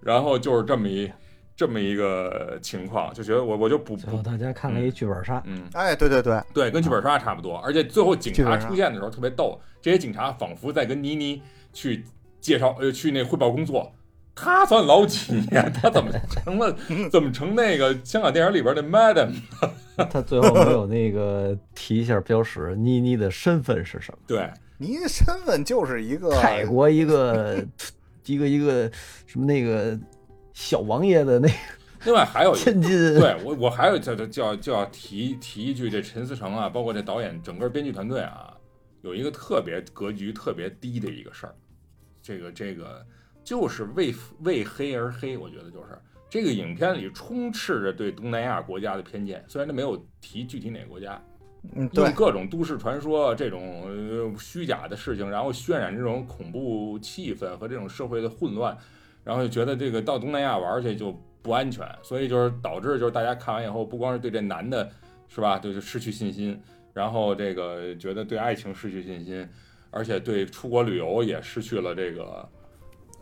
[0.00, 1.12] 然后就是这么一
[1.54, 5.68] 这么一个情况，就觉得我我就不不大家看了一剧本杀，嗯。
[5.74, 11.42] 哎，对对对，对，跟剧本杀差不多，而且最后警察出现的时候特别逗，这些警察仿佛在跟妮妮
[11.74, 12.02] 去
[12.40, 13.92] 介绍，呃，去那汇报工作。
[14.36, 15.68] 他算老几呀？
[15.74, 16.76] 他怎么成了？
[17.10, 19.32] 怎么成那个香港电影里边的 madam？
[20.10, 24.18] 他最后没有那个提一下标识， 妮妮的身份是什么？
[24.26, 27.64] 对，妮的身份就是一个泰国一个
[28.26, 28.90] 一个一个
[29.26, 29.98] 什么那个
[30.52, 31.54] 小王爷的那个
[32.04, 38.54] 另外还有一个，千金，对我我还有就就就要就要提提一句，这陈思诚啊，包括这导演整个编剧团队啊，
[39.00, 41.54] 有一个特别格局特别低的一个事儿，
[42.22, 43.04] 这个这个
[43.46, 45.98] 就是为为黑而黑，我觉得就是。
[46.28, 51.22] 这个影片里充斥着对东南亚国家的偏见，虽然他没有提具体哪个国家，
[51.76, 58.76] 嗯，对用，各种都市传说这种呃虚假的事情，然后渲染这种恐怖气氛和这种社会的混乱，
[59.22, 64.90] 然后就觉得这个到东南亚玩去就不安全，所以就是导致就是大家看完以后，不光是对这男的
[65.28, 66.60] 是吧，就是失去信心，
[66.92, 69.48] 然后这个觉得对爱情失去信心，
[69.92, 72.46] 而且对出国旅游也失去了这个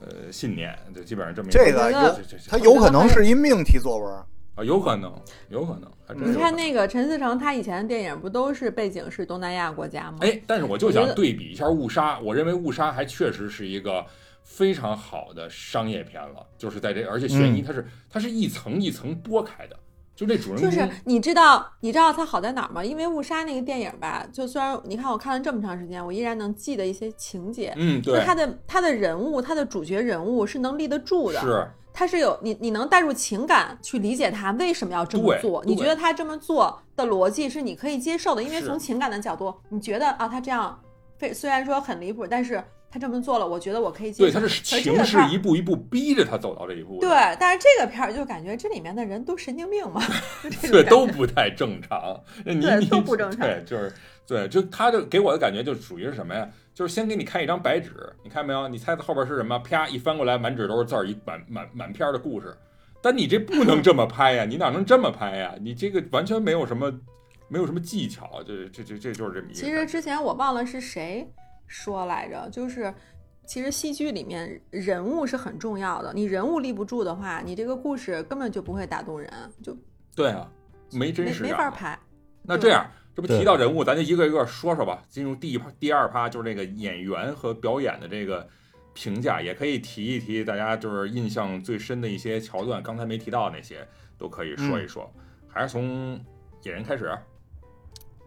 [0.01, 2.17] 呃信念，就基本上这么一这个
[2.49, 4.15] 他有可能是一命题作文，
[4.57, 5.13] 啊有可能
[5.49, 10.19] 有可能，你看那个陈思诚，他以前的电影不都是背景是东南亚国家吗？
[10.21, 14.05] 哎，但是我就想对比一下《误杀》，我认为《误杀》还确实是一个
[14.43, 17.65] 非常好的商业片了，就是在这，而且悬疑嗯。
[17.65, 19.77] 它是、它是一层一层剥开的，
[20.17, 22.85] 就这主人公就是你知道你知道它好在哪儿吗？
[22.85, 27.73] 因为《误杀》那个电影吧，就虽然你看我看了这么长时间，我依然能记得一些情节。
[27.77, 40.81] 嗯对就是他的他的人物，他的主角人物是能立得住的，是他是有你你能带入情感去理解他为什么要这么做，你觉得他这么做的逻辑是你可以接受的，因为从情感的角度，你觉得啊他这样
[41.19, 42.63] 非虽然说很离谱，但是
[42.95, 44.39] 他这么做了，我觉得我可以接对，受。
[44.39, 50.01] 它是可这情势一步一步逼着他走到这一步，对，但是这个片儿就感觉这里面的人都神经病嘛，
[50.63, 52.17] 对，都不太正常。
[52.45, 53.93] 你对你都不正常对，就是
[54.29, 56.49] 对，就他就给我的感觉就属于是什么呀？
[56.73, 57.91] 就是先给你看一张白纸，
[58.23, 58.69] 你看没有？
[58.69, 59.59] 你猜猜后边是什么？
[59.59, 62.57] 啪一翻过来，满纸都是字儿，一满满满篇儿的故事。
[63.03, 64.45] 但你这不能这么拍呀！
[64.45, 65.53] 你哪能这么拍呀？
[65.61, 66.93] 你这个完全没有什么
[67.49, 71.29] 没有什么技巧，这这这这就是这么一个其实之前我忘了是谁
[71.75, 72.95] 说来着，就是
[73.45, 79.29] 其实戏剧里面人物是很重要的，你人物立不住的话，你这个故事根本就不会打动人，
[79.61, 79.77] 就
[80.15, 80.49] 对啊，
[80.93, 81.51] 没真实感。
[81.51, 81.99] 没法拍。
[82.43, 85.03] 那这样，这不提到人物，咱就一个一个说说吧。
[85.09, 88.49] 进入第一趴、第二趴，就是这个演员和表演的这个
[88.93, 93.85] 评价，也可以提一提大家就是印象最深的一些桥段，刚才没提到那些
[94.17, 95.13] 都可以说一说。
[95.49, 96.13] 还是从
[96.63, 97.13] 演员开始，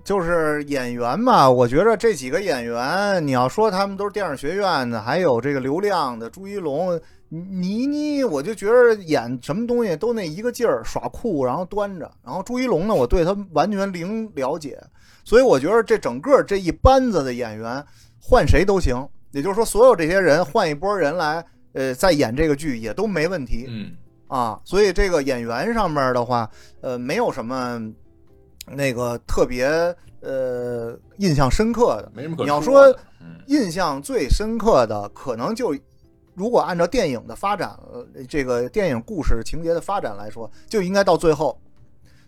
[0.08, 12.10] 就是演员嘛，我觉着这几个演员，你要说他们都是电影学院的，还有这个流量的朱一龙、倪妮，我就觉得演什么东西都那一个劲儿，耍酷，然后端着。
[12.24, 14.82] 然后朱一龙呢，我对他完全零了解，
[15.26, 17.84] 所以我觉得这整个这一班子的演员
[18.18, 21.44] 换谁都行，也就是说，所有这些人换一波人来，
[21.74, 23.66] 呃，再演这个剧也都没问题。
[23.68, 23.92] 嗯，
[24.30, 27.78] 啊，所以这个演员上面的话，呃，没有什么
[28.68, 29.66] 那个特别
[30.22, 32.12] 呃印象深刻的。
[32.14, 32.96] 没什么可你要说
[33.48, 35.76] 印象最深刻的，可能就
[36.34, 41.60] 如果按照电影的发展，呃，这个电影故事情节的发展来说，就应该到最后，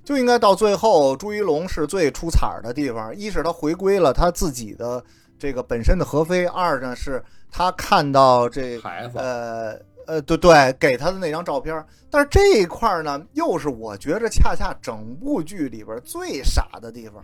[0.04, 3.15] 就应该到最后，朱一龙是最出彩儿的地方。
[3.15, 5.04] 一是他回归了他自己的
[5.38, 8.80] 这个本身的何非，二呢是他看到这，
[9.13, 9.78] 呃
[10.09, 11.85] 呃，对对，给他的那张照片。
[12.09, 17.23] 但是这一块呢，又是我觉着恰恰整部剧里边最傻的地方，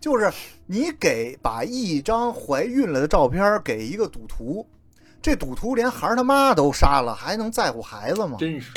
[0.00, 0.32] 就是
[0.64, 4.66] 你给把一张怀孕了的照片给一个赌徒，
[5.20, 8.38] 这赌徒连孩儿他妈都杀了，还能在乎孩子吗？
[8.40, 8.72] 真是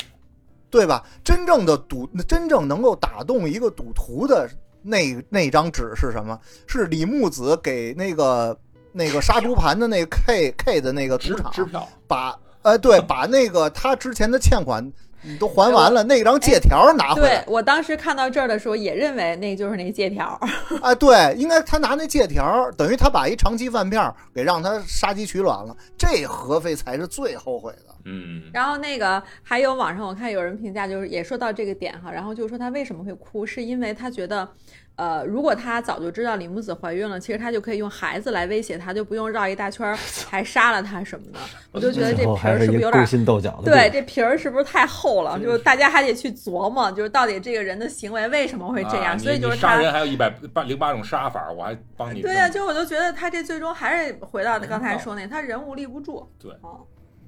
[0.68, 1.02] 对吧？
[1.24, 4.46] 真正的赌，真正能够打动一个赌徒的
[4.82, 6.38] 那那张纸是什么？
[6.66, 8.54] 是李木子给那个
[8.92, 14.92] 那个杀猪盘的那个 K K 的那个赌场，支票，把呃对， 把那个他之前的欠款
[15.24, 17.44] 你都还完了，那张借条拿回来对来。
[17.46, 20.38] 我当时看到这儿的时候，也认为那就是那借条。
[20.80, 27.94] 啊，对，应该他拿那借条，等于他把一长期饭票给让他杀鸡取卵了，这何非才是最后悔的。
[28.04, 34.48] 嗯，然后那个还有网上我看有人评价，就是也说到这个点哈，然后就说他为什么会哭，是因为他觉得，
[34.96, 39.96] 呃，如果他早就知道李木子怀孕了，其实他就可以用孩子来威胁他，就不用绕一大圈儿
[40.28, 41.38] 还杀了他什么的。
[41.72, 43.72] 我就觉得这皮儿是不是有点心斗角的。
[43.72, 45.40] 对，，这皮儿是不是太厚了？
[45.40, 49.80] 就是大家还得去琢磨，就是到底这个人的行为为什么会这样，啊所以就是杀他。
[49.80, 56.28] 人还有一百八零八种杀法，我还帮你对呀、弄就我就觉得他这最终还是回到刚才说那，他人物立不住。
[56.38, 56.80] 对哦，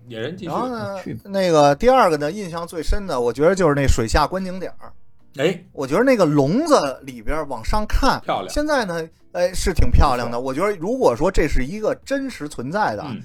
[0.07, 0.61] 野人继续然。
[0.61, 4.93] 后呢去，那个第二个呢，印象最深的，我觉得就是那水下观景点儿。
[5.37, 10.39] 哎，我觉得那个笼子里边往上看，漂亮现在呢，哎，是挺漂亮的。
[10.39, 13.21] 我觉得如果说这是一个真实存在的，嗯，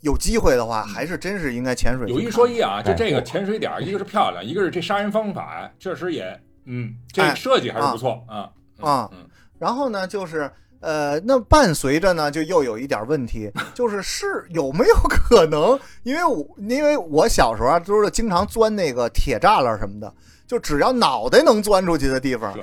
[0.00, 2.08] 有机会的话，还是真是应该潜水。
[2.08, 9.24] 有一说一啊，就哎这个潜水点儿，一个是漂亮，一个是这杀人方法确实也，嗯，这设计还是不错啊啊嗯，
[9.58, 15.78] 然后呢，就是呃，那伴随着呢，就又有一点问题， 就是是有没有可能？
[16.02, 20.12] 因为我因为我小时候啊，都是经常钻那个铁栅栏什么的，
[20.46, 22.56] 就只要脑袋能钻出去的地方，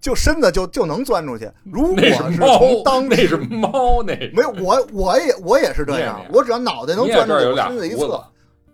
[0.00, 1.50] 就身子就就能钻出去。
[1.64, 8.24] 如果是猫从，当那是猫，那没有我我也我也是这样，我只要脑袋能钻出去，身子一侧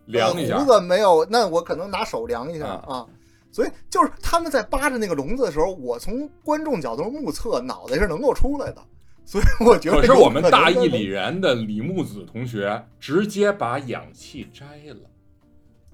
[0.07, 0.55] 量一下。
[0.55, 2.85] 呃，胡子没有，那我可能拿手量一下啊。
[2.88, 3.07] 啊。
[3.51, 8.83] 所以就是他们在扒着那个笼子的时候，我从观众角度目测，脑袋是能够出来的。
[9.25, 15.01] 所以我觉得有可是我们能大义能凛然的李木子同学直接把氧气摘了，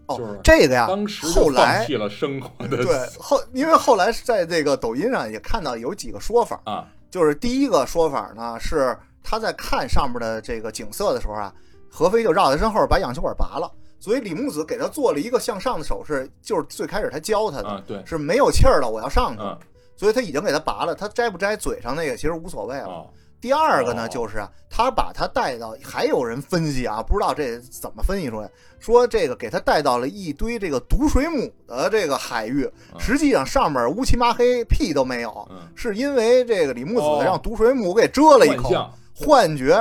[0.09, 11.53] 就是哦，这个呀，当时后来弃了生活的对 后，因为后来在这个抖音上也看到有几个说法，啊，就是第一个说法呢是他在看上面的这个景色的时候啊，
[11.91, 19.57] 何飞就绕在身后把氧气管拔了，所以李木子给他做了一个向上的手势，就是最开始他教他的，啊，对，是没有气儿了，我要上去，嗯，
[19.97, 22.87] 所以他已经给他拔了，他摘不摘嘴上那个其实无所谓了。
[22.87, 23.11] 哦，
[23.43, 38.71] 第二个呢，哦就是啊，他把他带到，还有人分析啊，不知道这怎么分析出来，说这个给他带到了一堆这个毒水母的这个海域，嗯实际上上面乌漆麻黑，屁都没有，嗯，是因为这个李木哦子让毒水母给蛰了一口，
[39.13, 39.77] 幻觉，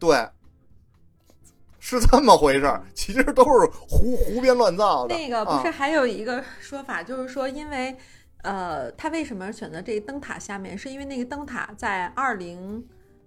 [0.00, 0.28] 对，
[1.78, 5.14] 是这么回事儿，其实都是胡胡编乱造的。
[5.14, 7.96] 那个不是啊还有一个说法，就是说因为。
[8.44, 10.76] 呃，他为什么选择这个灯塔下面？
[10.76, 12.84] 是因为那个灯塔在二零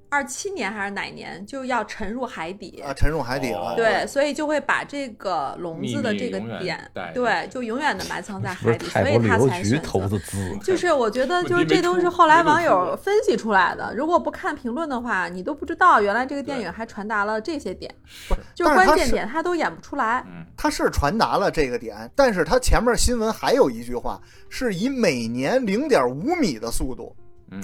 [0.09, 2.81] 二七年还是哪年就要沉入海底？
[2.85, 3.71] 啊，沉入海底了。
[3.71, 6.79] 哦对，所以就会把这个笼子的这个点
[7.13, 9.87] 对，就永远的埋藏在海底，所泰以他国旅游局才选择。
[9.87, 13.93] 投资，就是我觉得，就是这都是后来网友分析出来的。
[13.95, 20.23] 如果不看评论的话，你都不知道原来这个电影还传达了这些点，是，就关键点他都演不出来。
[20.27, 27.15] 嗯，他是传达了这个点，但是他前面新闻还有一句话，是以每年零点五米的速度
[27.51, 27.59] 嗯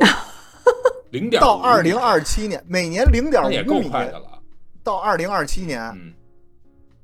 [1.13, 4.39] 零点到二零二七年，每年零点那也够五米快的了，
[4.83, 6.11] 到二零二七年嗯，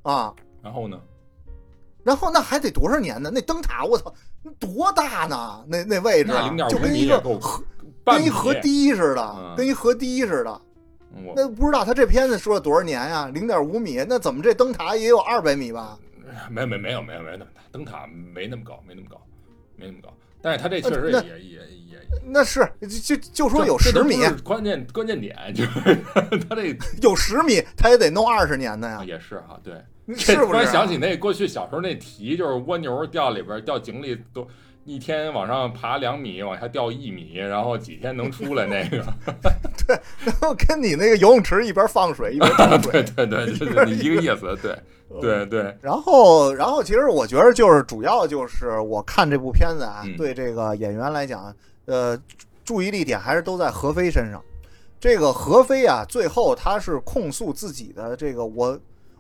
[0.01, 0.99] 啊，然后呢？
[2.03, 3.29] 然后那还得多少年呢？
[3.31, 4.11] 那灯塔我操，
[4.57, 5.63] 多大呢？
[5.67, 6.33] 那那位置
[6.67, 7.21] 就跟一个
[8.03, 10.61] 跟一河堤似的嗯，跟一河堤似的。
[11.35, 13.29] 那不知道他这片子说了多少年呀？
[13.31, 15.99] 零点五米，那怎么这灯塔也有二百米吧？
[16.49, 19.21] 没没没有没有没有那么大，灯塔没那么高，没那么高，
[19.75, 20.11] 没那么高。
[20.41, 25.71] 但是他这确实那也也也那是就就就说有十米关键关键点就是
[26.49, 29.73] 他这 有十米，他也得弄二十年的呀，也是哈，对，
[30.15, 30.45] 是不是啊？
[30.45, 34.47] 突然想起那过去小时候那题，就是蜗牛掉里边掉井里都。
[34.89, 39.05] 一天往上爬两米，往下掉一米，然后几天能出来那个？
[39.85, 43.03] 对然后跟你那个游泳池一边放水一边倒对水。
[43.15, 44.75] 对对，就是你一个意思，对
[45.21, 52.19] 对对，然后，然后其实我觉得就是主要就是我看这部片子啊，嗯对这个演员来讲，呃，
[52.65, 54.43] 注意力点还是都在何非身上。
[54.99, 58.77] 这个何非啊，最后他是控诉自己的这个我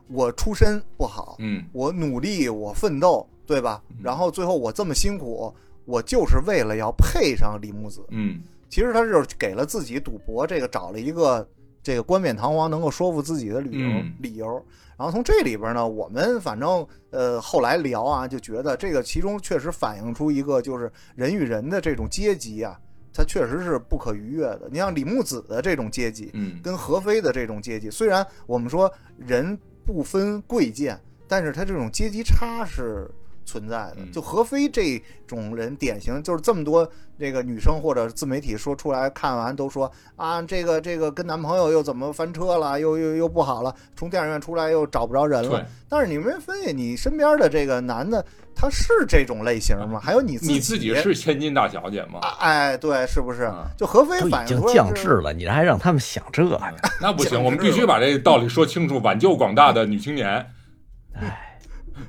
[0.09, 3.97] 我出身不好，嗯我努力，我奋斗，对吧嗯？
[4.03, 5.53] 然后最后我这么辛苦，
[5.85, 8.01] 我就是为了要配上李木子。
[8.09, 11.47] 嗯其实他是给了自己赌博，这个找了一个
[11.81, 14.63] 这个冠冕堂皇能够说服自己的理由、嗯理由。
[14.95, 22.79] 然后从这里边呢，我们反正呃后来聊啊，就觉得这个其中确实反映出一个就是人与人的这种阶级啊，
[23.11, 24.67] 它确实是不可逾越的。
[24.69, 29.57] 你像李木子的这种阶级，嗯，跟何非的这种阶级，虽然我们说人
[29.91, 33.09] 不分贵贱，但是它这种阶级差是
[33.49, 33.95] 存在的。
[33.97, 45.65] 嗯就何非这种人，典型就是这么多这个女生或者自媒体说出来，看完都说啊，这个这个跟男朋友又怎么翻车了，又又又不好了，从电影院出来又找不着人了。
[45.89, 48.23] 但是你没分析，你身边的这个男的，
[48.55, 49.99] 他是这种类型吗？
[49.99, 52.19] 还有你自己，你自己是千金大小姐吗？
[52.21, 53.67] 啊哎，对，是不是啊？
[53.77, 56.55] 就何非都已经反映出来是降智了，你还让他们想这个？
[56.61, 60.45] 嗯那不行， 我们必须把这个道理说清楚，挽救广大的女青年。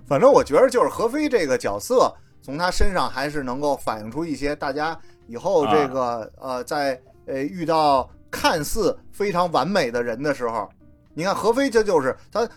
[0.06, 2.12] 反正我觉得就是何非这个角色，
[2.42, 10.68] 从他身上还是能够反映出一些大家以后这个、呃，在呃遇到看似非常完美的人的时候，
[11.14, 12.48] 你看何非这就是他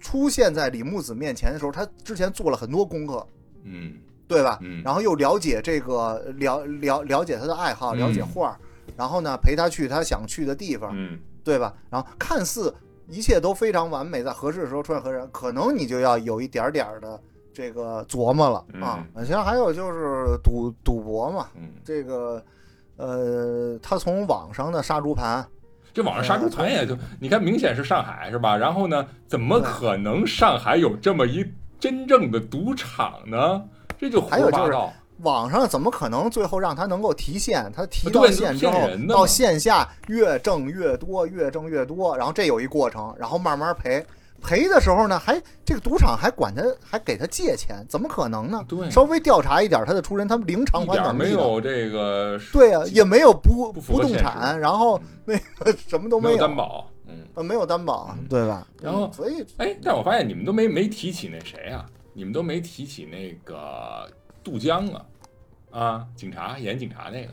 [0.00, 3.26] 出现在李木子面前的时候，他之前做了很多功课，
[3.64, 3.94] 嗯
[4.28, 4.58] 对吧？
[4.62, 8.58] 嗯，然后又了解这个了了了解他的爱好，嗯了解画，
[8.96, 11.74] 然后呢陪他去他想去的地方，嗯对吧？
[11.90, 12.74] 然后看似
[13.12, 17.20] 一切都非常完美，在合适的时候出现合适人，可能你就要有一点点儿的
[17.52, 19.04] 这个琢磨了啊。
[19.18, 22.42] 其实还有就是赌赌博嘛，嗯，这个
[22.96, 25.46] 呃，他从网上的杀猪盘，
[25.92, 28.56] 这网上杀猪盘也就你看，明显是上海是吧？
[28.56, 31.44] 然后呢，怎么可能上海有这么一
[31.78, 33.62] 真正的赌场呢？
[33.98, 34.90] 这就胡说八道。
[35.22, 37.70] 网上怎么可能最后让他能够提现？
[37.74, 44.04] 他提到对线之后到线下越挣越多，越挣越多，然后这有一过程，然后慢慢赔。
[44.44, 48.60] 赔的时候呢，还这个赌场还管他，还给他借钱，怎么可能呢？
[48.66, 51.30] 对稍微调查一点他的出身，他们零偿还能力没。
[51.30, 56.88] 有这个对啊，也没有不不动产，然后那个什么都没有，没担保。
[57.06, 58.66] 嗯，呃，没有担保嗯，对吧？
[58.80, 61.86] 然后嗯所以哎，但我发现你们都没没提起那谁啊？
[62.12, 64.10] 你们都没提起那个
[64.42, 65.04] 杜江啊
[65.72, 67.32] 啊，警察演警察那个，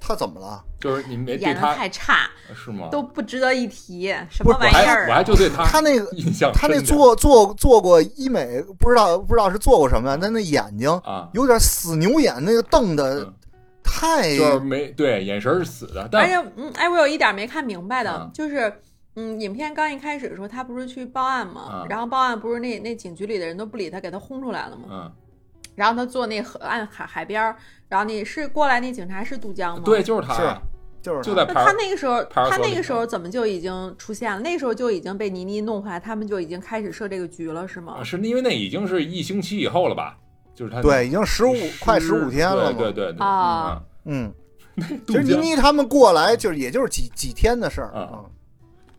[0.00, 0.62] 他怎么了？
[0.78, 2.88] 就是你们没对演的他太差，是吗？
[2.90, 5.04] 都不值得一提，什不是么我还玩意儿。
[5.04, 5.08] 啊？
[5.08, 13.34] 我还就对他他那个印象他那深的做做做过医美，不知道不知道是做过什么，他那眼睛啊，有点死牛眼，那个瞪的嗯。
[13.90, 18.30] 太就是没对眼神是死的，而但且，嗯，哎，我有一点没看明白的，啊。
[18.34, 18.70] 就是，
[19.16, 21.86] 嗯，影片刚一开始的时候，他不是去报案嘛，啊。
[21.88, 25.12] 然后报案不是那那警局里的人都不理他，给他轰出来了嘛，嗯，
[25.78, 27.54] 然后他坐那河岸海海边儿，
[27.88, 29.82] 然后那是过来那警察是杜江吗？
[29.84, 30.02] 对，。
[30.02, 30.56] 就是他，是
[31.00, 34.40] 就是就在那他那个时候，他那个时候怎么就已经出现了？
[34.40, 38.02] 那时候就已经被倪妮弄回来，他们就已经开始设这个局了，是吗啊？
[38.02, 40.18] 是因为那已经是一星期以后了吧？
[40.52, 42.72] 就是他对，已经十五快十五天了。
[42.72, 44.32] 对对对对啊，嗯，
[44.78, 48.24] 嗯 其实倪妮他们过来就是也就是几几天的事儿啊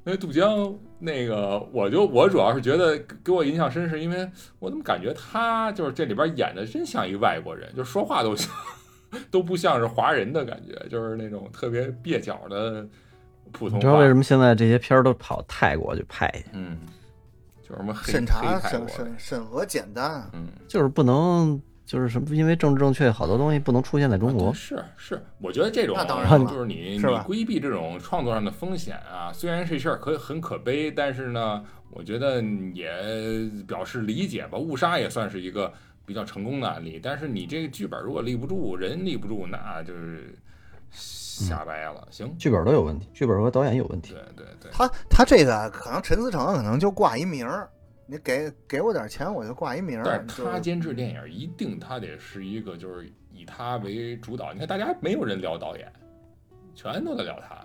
[0.06, 4.30] 那杜江那个，我就我主要是觉得给给我印象深，是因为
[4.60, 8.52] 我怎么感觉他就是这里边演的真像一外国人，就说话都像
[9.32, 12.86] 都不像是华人的感觉，就是那种特别蹩脚的
[13.52, 13.76] 普通话。
[13.78, 16.45] 你知道为什么现在这些片儿都跑泰国去拍去？
[16.54, 16.78] 嗯，
[17.64, 21.60] 就是什么黑审查审审审核简单，嗯，就是不能，
[21.90, 24.54] 就是什么，因为政治正确，好多东西不能出现在中国啊。
[24.54, 32.44] 是是，我觉得这种那当然了就是你是你规避这种创作上的风险啊，虽然这事儿可很可悲，但是呢，我觉得
[32.76, 32.88] 也
[33.68, 34.56] 表示理解吧。
[34.56, 35.74] 误杀也算是一个
[36.06, 40.38] 比较成功的案例，但是你这个剧本如果立不住，人立不住，那就是
[40.92, 42.08] 瞎掰了。
[42.12, 44.46] 行，剧本都有问题，剧本和导演有问题对。
[44.46, 47.68] 对对，他他这个可能陈思诚可能就挂一名儿，
[48.10, 50.03] 你给给我点钱我就挂一名儿。
[50.03, 54.51] 但是他监制电影，一定他得是一个就是以他为主导。
[54.51, 55.91] 你看大家没有人聊导演，
[56.74, 57.64] 全都在聊他，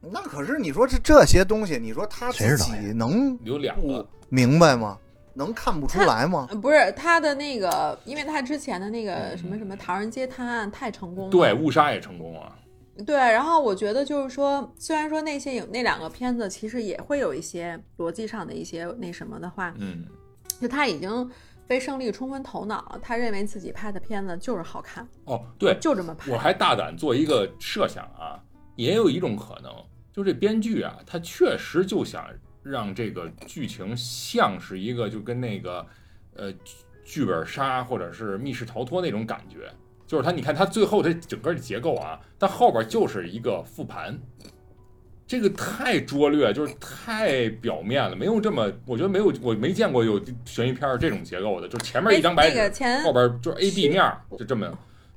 [0.00, 4.06] 那可是你说这这些东西，你说他自己能有两个。
[4.28, 4.98] 明白吗？
[5.32, 6.46] 能看不出来吗？
[6.50, 12.56] 呃不是他的那个，因为他之前的那个什么什么《唐人街探案》太成功了，对，误杀也成功啊。
[13.04, 20.06] 对，然后我觉得就是说，虽然说那些影那两个片子其实也会有一些逻辑上的一些那什么的话，嗯，
[20.60, 21.30] 就他已经
[21.66, 26.30] 被胜利冲昏头脑，他认为自己拍的片子就是好看，哦，对，就这么拍。
[26.30, 28.38] 我还大胆做一个设想啊，
[28.76, 29.72] 也有一种可能，
[30.12, 32.28] 就这编剧啊，他确实就想
[32.62, 35.84] 让这个剧情像是一个就跟那个
[36.34, 36.74] 呃剧
[37.04, 39.70] 剧本杀或者是密室逃脱那种感觉，
[40.06, 44.18] 就是它你看它最后它整个的结构啊，它后边就是一个复盘。
[45.26, 54.70] 这个太拙劣，就是太表面了，没有这么，我觉得没有，我没见过有悬疑片儿这种结构的，就是前面一张白哎纸，那个后边就是 A B 面儿，就这么，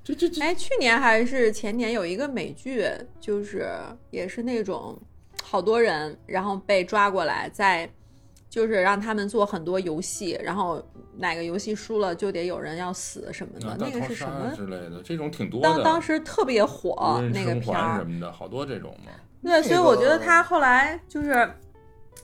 [0.06, 2.86] 这这这哎，去年还是前年有一个美剧，
[3.20, 3.70] 就是
[4.10, 4.98] 也是那种
[5.44, 7.88] 好多人，然后被抓过来，在
[8.58, 10.84] 就是让他们做很多游戏，然后
[11.16, 14.52] 哪个游戏输了就得有人要死什么的，啊，那个是什么？
[14.56, 15.70] 之类的，这种挺多的。
[15.70, 19.12] 当当时特别火那个片儿什，么的，好多这种嘛。
[19.44, 21.48] 对，所以我觉得他后来就是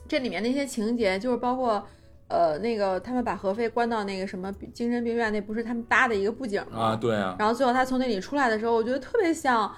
[0.07, 1.87] 这里面那些情节，就是包括
[2.29, 6.79] 呃，那个他们把何非关到那个什么精神病院，那不是他们搭的一个布景吗？
[6.79, 9.71] 啊，对啊，然后最后他从那里出来的时候，我觉得特别像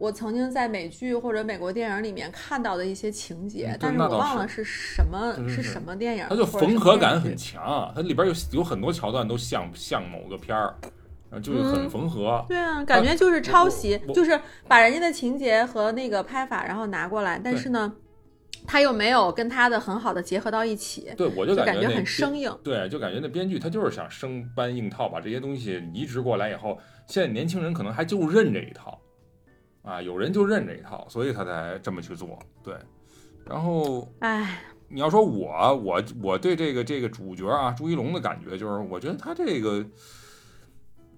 [0.00, 10.74] 我曾经在美剧或者美国电影里面看到的一些情节，嗯但是我忘了是什么是什么电影，它就缝合感很强，它里边有有很多桥段都像像某个片儿，
[11.30, 12.42] 然后就是很嗯缝合。
[12.48, 17.92] 对啊，感觉就是抄袭就是把人家的情节和那个拍法然后拿过来，但是呢，
[18.66, 22.50] 他又没有跟他的很好的结合到一起，对，我就就感觉很生硬。
[22.64, 28.98] 对，就感觉那编剧他就是想生搬硬套，把这些东西移植过来以后，现在年轻人可能还就认这一套，
[29.82, 32.38] 啊，有人就认这一套，所以他才这么去做。
[32.62, 32.74] 对，
[33.46, 39.84] 然后哎，你要说我，我我对这个这个主角啊，朱一龙的感觉就是，我觉得他这个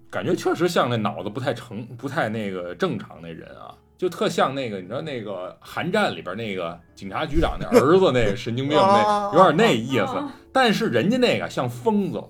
[0.09, 12.23] 感觉确实像那脑子不太成、不太那个正常那人啊，就特像那个你知道那个《寒战》里边那个警察局长那儿子那个神经病那有点那意思，但是人家那个像疯子，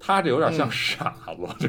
[0.00, 1.68] 他这有点像傻子，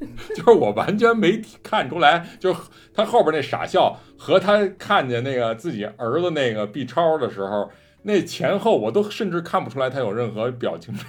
[0.36, 2.54] 就是我完全没看出来，就
[2.92, 7.70] 他后边那傻笑和他看见那个自己儿子那个 B 超的时候，
[8.02, 11.06] 那前后我都甚至看不出来他有任何表情上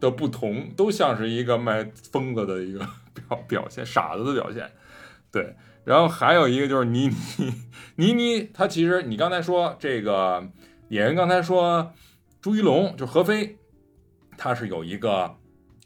[0.00, 2.80] 的不 同，都像是一个卖疯子的一个
[3.14, 4.70] 表表现，傻子的表现。
[5.30, 7.52] 对，然后还有一个就是倪妮，
[7.96, 10.48] 倪妮，她其实你刚才说这个
[10.88, 11.92] 演员刚才说
[12.40, 13.56] 朱一龙就何非，
[14.38, 15.34] 他是有一个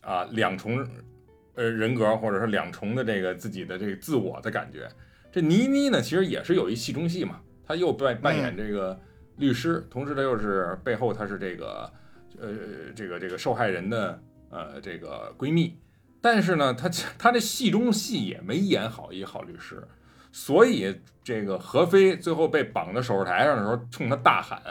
[0.03, 0.87] 啊两重
[1.59, 4.89] 呃人格或者说两重的这个自己的这个自我的感觉。
[5.33, 8.99] 这倪妮呢，其实也是有一戏中戏嘛，她又扮扮演这个
[9.37, 11.93] 律师，同时她又是背后她是这个
[12.41, 12.49] 呃
[12.95, 15.77] 这个这个受害人的呃这个闺蜜。
[16.21, 16.89] 但是呢，她
[17.19, 19.83] 她这戏中戏也没演好一个好律师，
[20.31, 24.63] 所以这个何非最后被绑在手术台上的时候，冲她大喊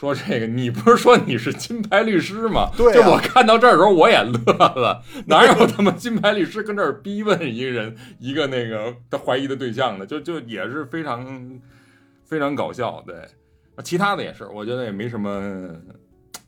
[0.00, 10.06] 说：“这个你不是说你是金牌律师吗？”对啊就我看到这儿的时候，我也乐了，哪有他妈金牌律师跟这儿逼问一个人一个那个他怀疑的对象呢？
[10.06, 11.60] 就就也是非常
[12.24, 13.04] 非常搞笑。
[13.06, 13.14] 对，
[13.84, 15.68] 其他的也是，我觉得也没什么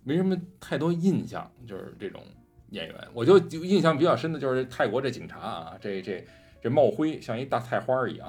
[0.03, 2.22] 没什么太多印象，就是这种
[2.70, 6.24] 演员，我就就印象比较深的就是泰国这警察啊，这这
[6.62, 8.26] 这帽徽像一大菜花一样，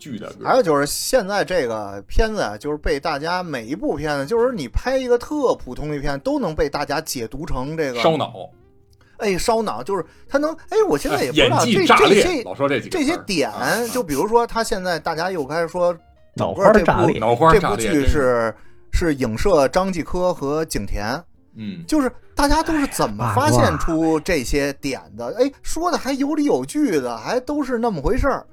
[0.00, 0.44] 巨大个。
[0.48, 8.50] 还有就是现在这个片子啊，就是被大家每一部片子，就是你拍一个特普通的片，都能被大家解读成这个烧，脑，
[9.18, 15.94] 哎，烧脑，就是他能，哎，我现在也不知演道这这些老说这几个这些点啊，就比如说他现在大家又开始说
[16.34, 18.52] 脑花这部炸裂，脑花这部剧是
[18.92, 21.22] 是影射张继科和景甜，
[21.54, 25.34] 嗯，就是大家都是怎么发现出这些点的？
[25.38, 28.46] 哎，说的还有理有据的，还都是那么回事儿。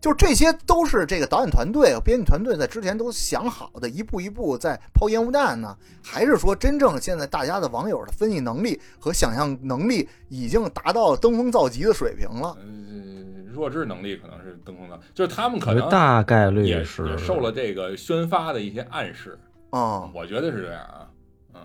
[0.00, 5.76] 就这些都是这个导演团队、编剧团队在之前都想好的，一步一步在抛烟雾弹呢？
[6.02, 12.56] 还是说真正现在大家的网友的分析能力和想象能力已经达到登峰造极的水平了？
[12.62, 19.38] 嗯，弱智能力可能是登峰造，就是他们可能大概率也是也受了这个宣发的一些暗示，
[19.68, 21.08] 啊、我觉得是这样啊，
[21.52, 21.60] 嗯，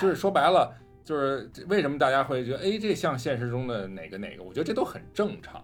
[0.00, 4.42] 就是说白了，就是为什么大家会觉得，哎，这像现实中的哪个哪个？
[4.42, 5.62] 我觉得这都很正常。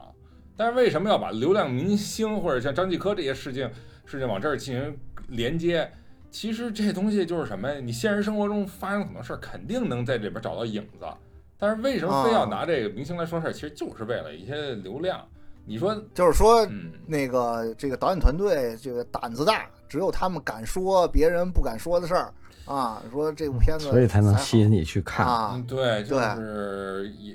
[0.57, 3.71] 但是为什么要把流量明星或者像张继科这些事情
[4.05, 4.97] 事情往这儿进行
[5.29, 5.91] 连接？
[6.31, 7.81] 其实这东西就是什么呀？
[7.81, 11.07] 你现实生活中发生很多事儿，肯定能在里边找到影子。
[11.57, 13.53] 但是为什么非要拿这个明星来说事儿？
[13.53, 15.25] 其实就是为了一些流量。
[15.65, 22.35] 你说，就是说嗯，那个这个导演团队这个胆子大，只有他们敢说别人不敢说的事儿
[22.67, 23.01] 啊。
[23.11, 25.25] 说这部片子，所以才能吸引你去看。
[25.25, 25.63] 啊嗯，。
[25.63, 27.35] 对，就是也，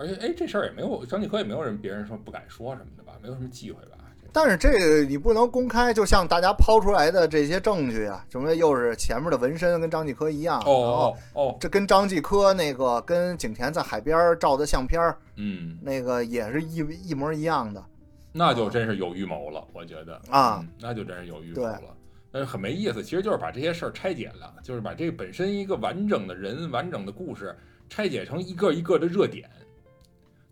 [0.00, 3.98] 而且哎，这事儿也没有张继科也没有人别人说不敢说什么的吧，没有什么忌讳吧？
[4.32, 16.76] 但是这个你不能公开，就像大家抛出来的这些证据啊，什么又是前面的纹身跟张继科一样，哦哦哦，这跟张继科那个跟景甜在海边照的相片儿，嗯，那个也是一
[17.10, 17.84] 一模一样的。
[18.32, 21.96] 那就真是有预谋了，我觉得啊嗯那就真是有预谋了。
[22.30, 27.52] 但是很没意思，其实就是把这些事儿拆解了，就是把这个本身一个完整的人、完整的故事
[27.88, 29.50] 拆解成一个一个的热点，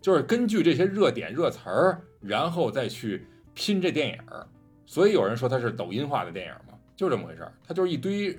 [0.01, 4.45] 就是根据这些热点、热词儿，然后再去拼这电影儿。
[4.85, 7.53] 所以有人说它是抖音化的电影嘛，就这么回事儿。
[7.67, 8.37] 它就是一堆，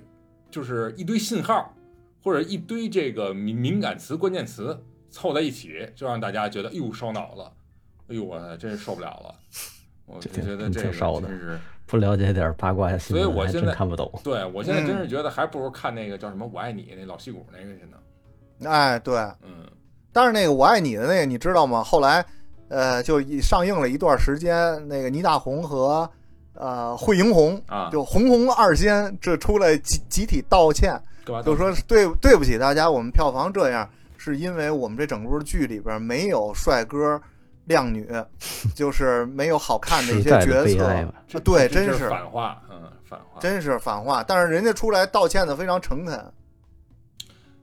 [0.51, 1.75] 就是一堆信号
[2.23, 4.79] 或者一堆这个敏敏感词、关键词
[5.11, 7.53] 凑在一起，就让大家觉得哎呦烧脑了，
[8.09, 9.35] 哎呦我真是受不了了。
[10.07, 11.59] 我就觉得这个挺烧的真是。
[11.87, 14.09] 不了解点八卦新闻，还所以我现在真看不懂。
[14.23, 18.69] 对我现在嗯真是觉得还不如看那个叫什么“我爱你”那老戏骨那个去呢。
[18.71, 19.67] 哎，对，嗯，
[20.13, 21.83] 但是那个我爱你的那个你知道吗？
[21.83, 22.25] 后来，
[22.69, 26.09] 呃，就一上映了一段时间，那个倪大红和
[26.55, 31.43] 呃惠英红啊就红红二仙这出来集集体道歉，对吧？
[31.43, 37.21] 就说对对不起大家，我们票房这样是因为我们这整部剧里边没有帅哥
[37.67, 38.09] 靓女，
[38.75, 41.41] 就是没有好看的一些角色。
[41.45, 43.41] 对，真是反话，嗯，反话。
[43.41, 46.21] 真是反话，但是人家出来道歉的非常诚恳。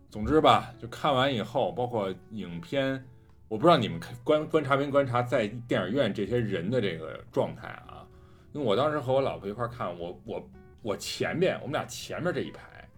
[0.10, 3.04] 总之吧，就看完以后，包括影片，
[3.48, 8.08] 我不知道你们看观观察没观察在电影院这些人的这个状态啊。
[8.54, 10.50] 因为我当时和我老婆一块儿看，我我
[10.82, 12.90] 我前面我们俩前面这一排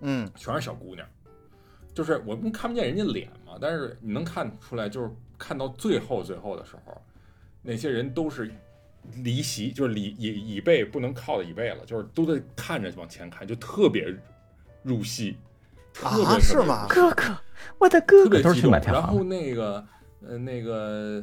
[0.00, 1.06] 嗯，全是小姑娘，
[1.94, 7.00] 就是我们看不见人家脸嘛，但是你能看出来，就是看到最后最后的时候，
[7.62, 8.52] 那些人都是
[9.24, 14.14] 离席，就是离椅椅背不能靠的椅背了，就是都在看着往前看，就特别
[14.82, 15.36] 入戏，
[16.02, 17.24] 啊是吗哥哥，
[17.78, 18.80] 我的哥哥都是去买。
[18.80, 19.22] 票然后。
[19.22, 19.84] 那个
[20.26, 21.22] 呃那个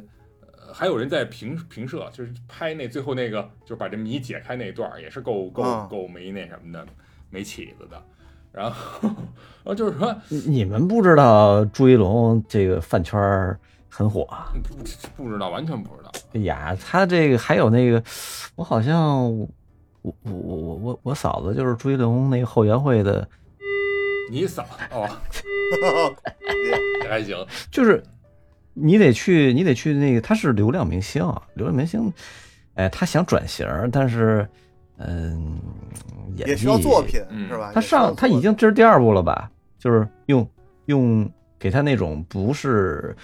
[0.52, 6.86] 呃还有人在评评社，就是拍那最后那个就是把这谜解开那一段儿，也是够够啊够没那什么的，
[7.28, 8.00] 没起子的。
[8.52, 13.58] 然后然后就是说你你们不知道朱一龙这个饭圈儿
[13.88, 14.52] 很火啊？
[14.64, 16.10] 不不知道，完全不知道。
[16.32, 18.02] 哎呀，他这个还有那个，
[18.56, 19.48] 我好像我
[20.02, 23.28] 我我我我我嫂子就是朱一龙那个后援会的，
[24.30, 25.08] 你嫂哦，
[27.02, 27.36] 也还行，
[27.70, 28.02] 就是
[28.72, 32.12] 你得去你得去那个，他是流量明星啊，流量明星，
[32.74, 34.48] 哎，他想转型，但是
[34.98, 35.58] 嗯，
[36.36, 37.72] 演也需要作品嗯是吧？
[37.74, 39.50] 他上他已经这是第二部了吧？
[39.78, 40.48] 就是用
[40.86, 41.28] 用
[41.58, 43.16] 给他那种不是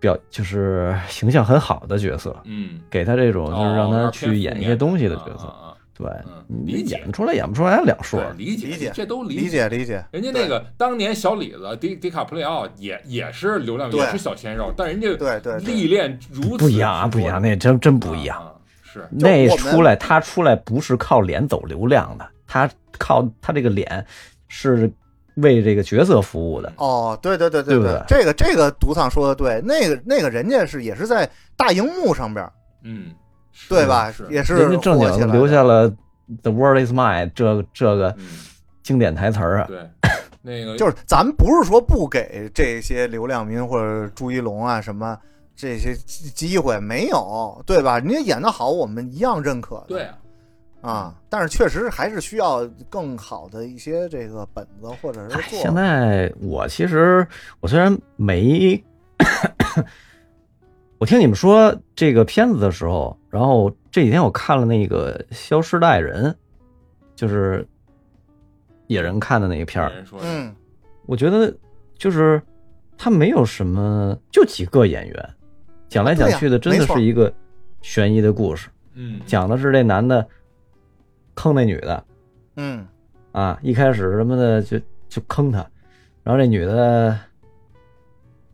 [0.00, 5.67] 表就是形象很好的角色，嗯，给他这种就是让他哦去演一些东西的角色。
[5.98, 8.22] 对嗯，你理解演得出来演不出来两说。
[8.36, 10.04] 理解理解这都理解理解。
[10.12, 18.38] 人家那个当年小李子迪迪卡普里奥也也是流量，也是小鲜肉，但人家对对对历练如此不一样啊，不一样，那真真不一样。
[18.38, 18.52] 啊，
[18.84, 24.06] 是那我出来他出来不是靠脸走流量的，他靠他这个脸
[24.46, 24.90] 是
[25.34, 26.72] 为这个角色服务的。
[26.76, 32.48] 哦，对对对对对这个这个独藏说的对，那个那个人家是也是在大荧幕上边，
[32.84, 33.14] 嗯，是
[33.68, 34.10] 对吧？
[34.12, 35.88] 是，也是人家正经留下了
[36.42, 38.26] “The world is mine” 这这个嗯，
[38.82, 39.66] 经典台词儿啊。
[39.66, 39.78] 对，
[40.42, 45.18] 那个就是咱们不是说不给这些流量明星或者朱一龙啊什么
[45.56, 47.98] 这些机机会，没有，对吧？
[47.98, 49.84] 人家演的好，我们一样认可的。
[49.88, 50.18] 对啊，
[50.80, 55.58] 啊，但是确实还是需要更好的一些这个本子或者是哎，做。
[55.58, 57.26] 现在我其实
[57.58, 58.80] 我虽然没，
[60.98, 66.24] 我听你们说这个片子的时候，然后这几天我看了那个《消失的爱人》，
[67.14, 67.66] 就是
[68.88, 70.52] 野人看的那个片儿嗯，
[71.06, 71.54] 我觉得
[71.96, 72.42] 就是
[72.96, 75.34] 他没有什么，就几个演员，
[75.88, 77.32] 讲来讲去的真的是一个
[77.80, 80.26] 悬疑的故事，嗯，讲的是这男的
[81.36, 82.04] 坑那女的，
[82.56, 82.84] 嗯，
[83.30, 84.76] 啊，一开始什么的就
[85.08, 85.58] 就坑他，
[86.24, 87.16] 然后这女的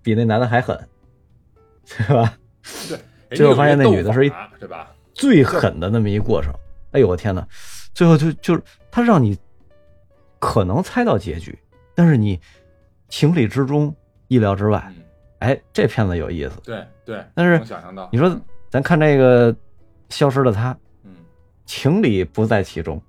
[0.03, 0.78] 比那男的还狠，
[1.87, 2.39] 对吧？
[2.89, 4.91] 对，最后发现那女的是一对吧？
[5.12, 6.53] 最狠的那么一过程。
[6.93, 7.47] 哎呦我天哪！
[7.93, 9.37] 最后就就是他让你
[10.39, 11.59] 可能猜到结局，
[11.95, 12.41] 但是你
[13.09, 13.95] 情理之中，
[14.28, 14.85] 意料之外。
[14.97, 15.03] 嗯，
[15.41, 16.61] 哎，这片子有意思。
[16.64, 17.59] 对对，但是
[18.11, 19.53] 你说咱看这个
[20.09, 20.72] 《消失的她》，
[21.05, 21.14] 嗯，
[21.66, 23.01] 情理不在其中，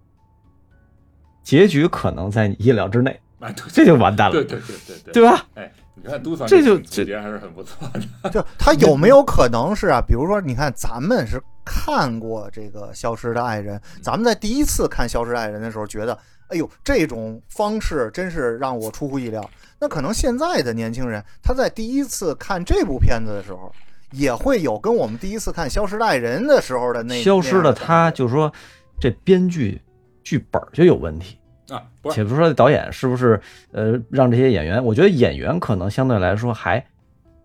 [1.43, 5.45] 结局可能在你意料之内，啊，这就完蛋了，对对对对对，对吧？
[5.55, 7.89] 哎，你看杜桑这就解决还是很不错
[8.23, 10.01] 的， 就他有没有可能是啊？
[10.05, 16.17] 比如说，你看咱们是看过这个《消失的爱人》，咱们在第一次看《消失的爱人》的时候，觉得，
[16.49, 19.49] 哎呦，这种方式真是让我出乎意料。
[19.79, 23.71] 那可能现在的年轻人，他在第一次看这部片子的时候，
[24.11, 28.51] 也会有跟我们第一次看《消失的爱人》的时候的那消失的他，就是说
[28.99, 29.81] 这编剧
[30.23, 31.39] 剧本就有问题。
[31.70, 33.39] 啊，不是且不说导演是不是
[33.72, 36.86] 呃让这些演员，我觉得演员可能相对来说还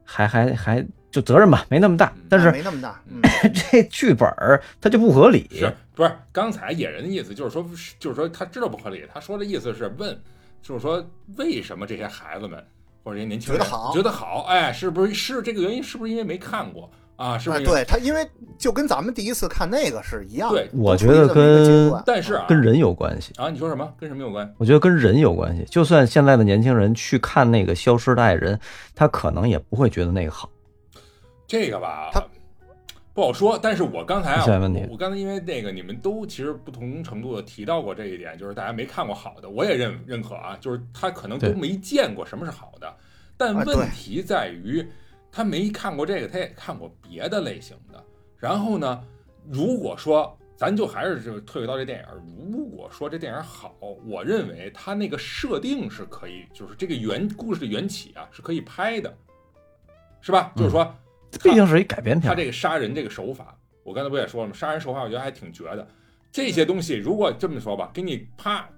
[0.05, 3.01] 还还还就责任吧没那么大嗯，但是没那么大。
[3.09, 3.21] 嗯，
[3.71, 5.49] 这剧本儿它就不合理。
[5.53, 6.13] 是不是？
[6.33, 7.65] 刚才野人的意思就是说，
[7.99, 10.17] 就是说他知道不合理，他说的意思是问，
[10.63, 11.05] 就是说
[11.37, 12.63] 为什么这些孩子们
[13.03, 15.83] 或者这些年轻人觉得好觉得好，哎，是不是是这个原因？
[15.83, 16.91] 是不是因为没看过
[17.21, 17.37] 啊？
[17.37, 17.65] 是不哎，是？
[17.67, 18.27] 对他，因为
[18.59, 20.63] 就跟咱们第一次看那个是一样的。
[20.63, 23.93] 对我觉得跟但是啊，跟人有关系，啊，你说什么？
[23.99, 24.51] 跟什么有关？
[24.57, 25.65] 我觉得跟人有关系。
[25.65, 28.57] 就算现在的年轻人去看那个《消失的爱人》，
[28.95, 30.49] 他可能也不会觉得那个好。
[31.47, 32.25] 这个吧他，
[33.13, 33.59] 不好说。
[33.61, 42.91] 但是我刚才啊，我我刚才因为那个你们都其实不同程度的提到过这一点，就是大家没看过好的，我也认认可啊，就是他可能都没见过什么是好的。
[43.37, 44.87] 但问题在于，
[45.31, 48.03] 他没看过这个，他也看过别的类型的。
[48.37, 49.05] 然后呢，
[49.49, 52.51] 如果说咱就还是就退回到这电影。
[52.53, 53.75] 如果说这电影好，
[54.07, 59.17] 我认为他那个设定是可以，就是这个原故事的缘起啊是可以拍的，
[60.21, 60.53] 是吧？
[60.57, 60.95] 就是说，
[61.43, 64.55] 毕竟是一改编片他，这个杀人这个手法，我刚才不也说了吗？
[64.55, 65.87] 杀人手法我觉得还挺绝的。
[66.31, 68.69] 这些东西如果这么说吧，给你啪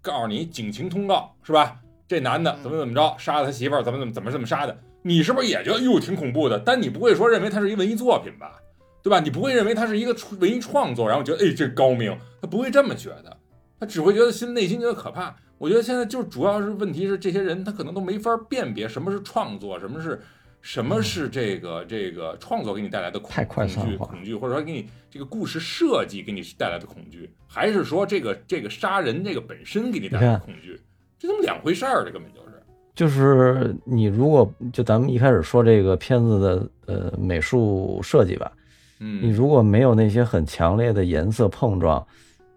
[0.00, 1.80] 告诉你警情通告是吧？
[2.08, 6.58] 这男的怎么怎么着，杀了他媳妇儿，怎么怎么怎么怎么杀的，你是不是也觉得哟挺恐怖的？
[6.58, 8.60] 但你不会说认为它是一文艺作品吧？
[9.02, 9.18] 对吧？
[9.18, 13.36] 你不会认为它是一个文艺创作，然后觉得哎这高明，他不会这么觉得，
[13.80, 15.34] 他只会觉得心内心觉得可怕。
[15.58, 20.20] 我觉得现在就是主要是问题是这些人他可能都没法辨别什么是创作，什么是
[20.62, 30.80] 什么是这个这个创作给你带来的恐恐惧恐惧，或者说给你这个故事设计给你带来的恐惧，还是说这个这个杀人这个本身给你带来的恐惧，
[31.18, 32.51] 这他妈两回事儿，这根本就是。
[32.94, 38.52] 就是你如果就咱们一开始说这个片子的呃美术设计吧，
[39.00, 42.06] 嗯你嗯，如果没有那些很强烈的颜色碰撞，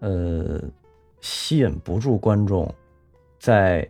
[0.00, 0.60] 呃，
[1.20, 2.72] 吸引不住观众，
[3.38, 3.88] 在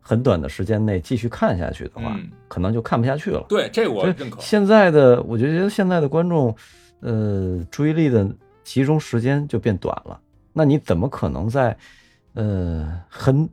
[0.00, 3.44] 很短的时间内继续看下去的话，嗯可能就看不下去了。
[3.48, 4.40] 对，这我认可。
[4.40, 6.54] 现在的，我就觉得现在的观众，
[7.00, 8.28] 呃，注意力的
[8.64, 10.20] 集中时间就变短了。
[10.52, 11.76] 那你怎么可能在，
[12.34, 13.48] 呃，很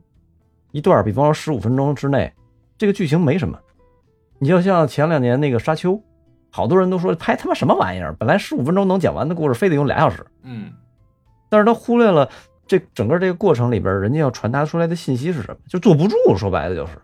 [0.74, 2.32] 一段儿，比方说十五分钟之内，
[2.76, 3.56] 这个剧情没什么？
[4.40, 5.92] 你就像前两年那个《沙丘》，
[6.50, 10.26] 好多人都说拍他妈什么玩意儿，本来十五分钟能讲完的故事，非得用俩小时。
[10.42, 10.72] 嗯，
[11.48, 12.28] 但是他忽略了
[12.66, 16.16] 这整个这个过程里边，人家要传达出来的信息是什么，就坐不住。
[16.36, 16.94] 说白了就是，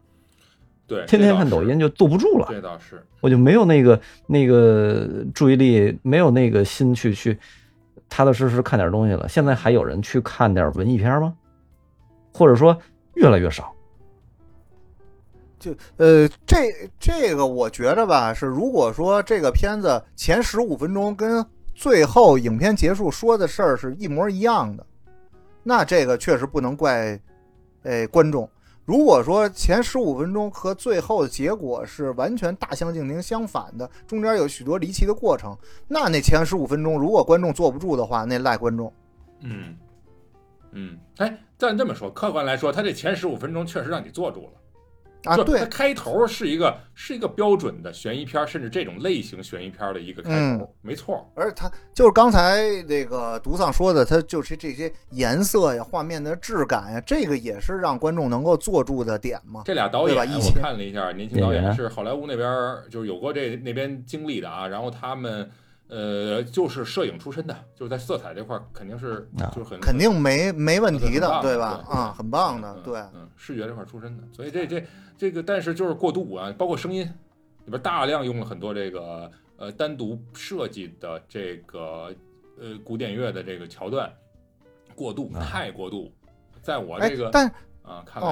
[0.89, 2.49] 对，天天看抖音就坐不住了。
[2.51, 3.01] 这倒是。
[3.21, 7.39] 我就没有那个那个注意力，没有那个心去去
[8.09, 9.29] 踏踏实实看点东西了。
[9.29, 11.33] 现在还有人去看点文艺片吗？
[12.33, 12.77] 或者说
[13.21, 13.73] 越来越少？
[15.59, 21.45] 就呃，这这个我觉着吧，是如果说这个片子前十五分钟跟
[21.75, 24.87] 最后影片结束说的事儿是一模一样的，
[25.62, 27.21] 那这个确实不能怪
[27.83, 28.49] 哎观众。
[28.87, 35.57] 如果说前十五分钟和最后的结果是完全大相径庭、相反的，中间有许多离奇的过程，
[35.87, 38.91] 那那前十五分钟如果观众坐不住的话，那赖观众。
[39.41, 39.77] 嗯，
[40.73, 44.53] 嗯，哎，但这么说，客观来说，他这前十五分钟确实让你坐住了。
[45.25, 51.31] 啊，对它对，开头是一个是一个标准的悬疑片，甚至这种类型悬疑片的一个开头，嗯没错。
[51.35, 59.61] 而他就是刚才那个独丧说的，他就是这些颜色呀、画面的质感呀，这个也是让观众能够坐住的点嘛。
[59.66, 62.49] 这俩导演我看了一下，年轻导演是好莱坞那边
[62.89, 65.51] 就是有过这那边经历的啊，然后他们
[65.91, 71.84] 呃就是摄影出身的，就是在色彩这块儿肯定是啊就是很肯定没没问题的，对吧？
[71.84, 73.01] 对啊，很棒的嗯，对。
[73.14, 74.84] 嗯，视觉这块儿出身的，所以这这
[75.18, 77.05] 这个，但是就是过渡啊，包括声音
[77.64, 82.14] 里边大量用了很多这个呃单独设计的这个
[82.59, 84.11] 呃古典乐的这个桥段，
[84.95, 86.11] 过渡啊太过度，
[86.62, 87.47] 在我哎这个，但
[87.82, 88.28] 啊看来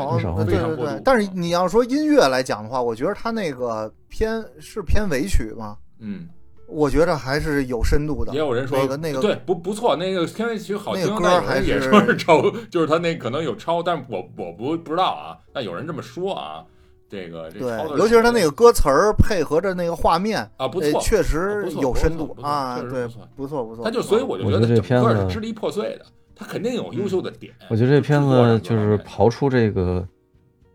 [0.46, 0.92] 非常过度。。
[0.92, 6.28] 对但是你要说音乐来讲的话，我觉得他那个偏是偏尾曲嘛，嗯，
[6.68, 8.38] 我觉得还是有深度的也。
[8.38, 16.62] 有人说那个那个对不不错，那个片尾曲好听那，个歌还是也说是抄，就是他那可能有抄，但是我我不不知道啊，但有人这么说啊，
[17.10, 23.84] 这个这对，尤其是他那个歌词儿配合着那个画面，啊不错，呃确实有深度啊，对不错，不错。
[23.84, 26.04] 他就所以我就觉得这片子是支离破碎的，
[26.36, 27.52] 他肯定有优秀的点。
[27.70, 30.06] 我觉得这片子就是刨出这个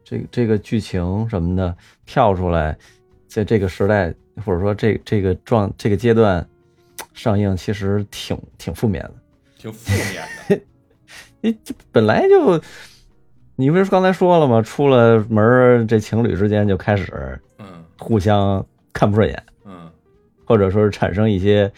[0.03, 1.75] 这个这个剧情什么的，
[2.05, 2.75] 跳出来，
[3.33, 4.13] 在这个时代
[4.45, 6.47] 或者说这这个状这个阶段
[7.15, 9.13] 上映，其实挺挺负面的。
[9.57, 10.61] 挺负面的。
[11.41, 12.61] 你这本来就，
[13.55, 14.61] 你不是刚才说了吗？
[14.61, 18.63] 出了门儿，这情侣之间就开始嗯互相
[18.93, 19.89] 看不顺眼，嗯，
[20.45, 21.71] 或者说是产生一些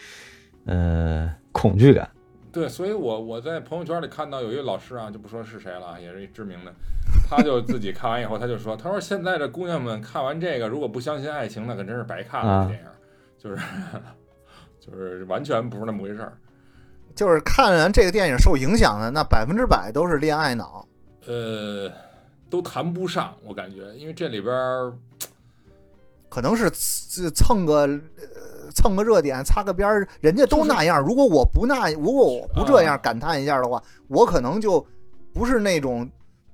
[0.66, 2.06] 呃恐惧感。
[2.56, 6.72] 对，所以我我在朋友圈里看到有一个老师啊，就不说是谁了，也是一知名的，
[7.28, 12.66] 他就自己看完以后，他就说，他说现在的姑娘们看完这个，如果不相信爱情，那可真是白看了。
[12.66, 12.86] 电影
[13.38, 13.62] 就是
[14.80, 16.32] 就是完全不是那么回事儿。
[17.14, 20.88] 就是看完这个电影受影响的，那百分之百都是恋爱脑。
[21.26, 21.92] 呃，
[22.48, 24.94] 都谈不上，我感觉，因为这里边儿
[26.30, 27.98] 可能是蹭蹭个呃
[28.76, 31.02] 蹭个热点，擦个边儿，人家都那样。
[31.02, 34.86] 如果我不那，如果我不这样啊感叹一下的话，我可能就
[35.32, 36.08] 不是那种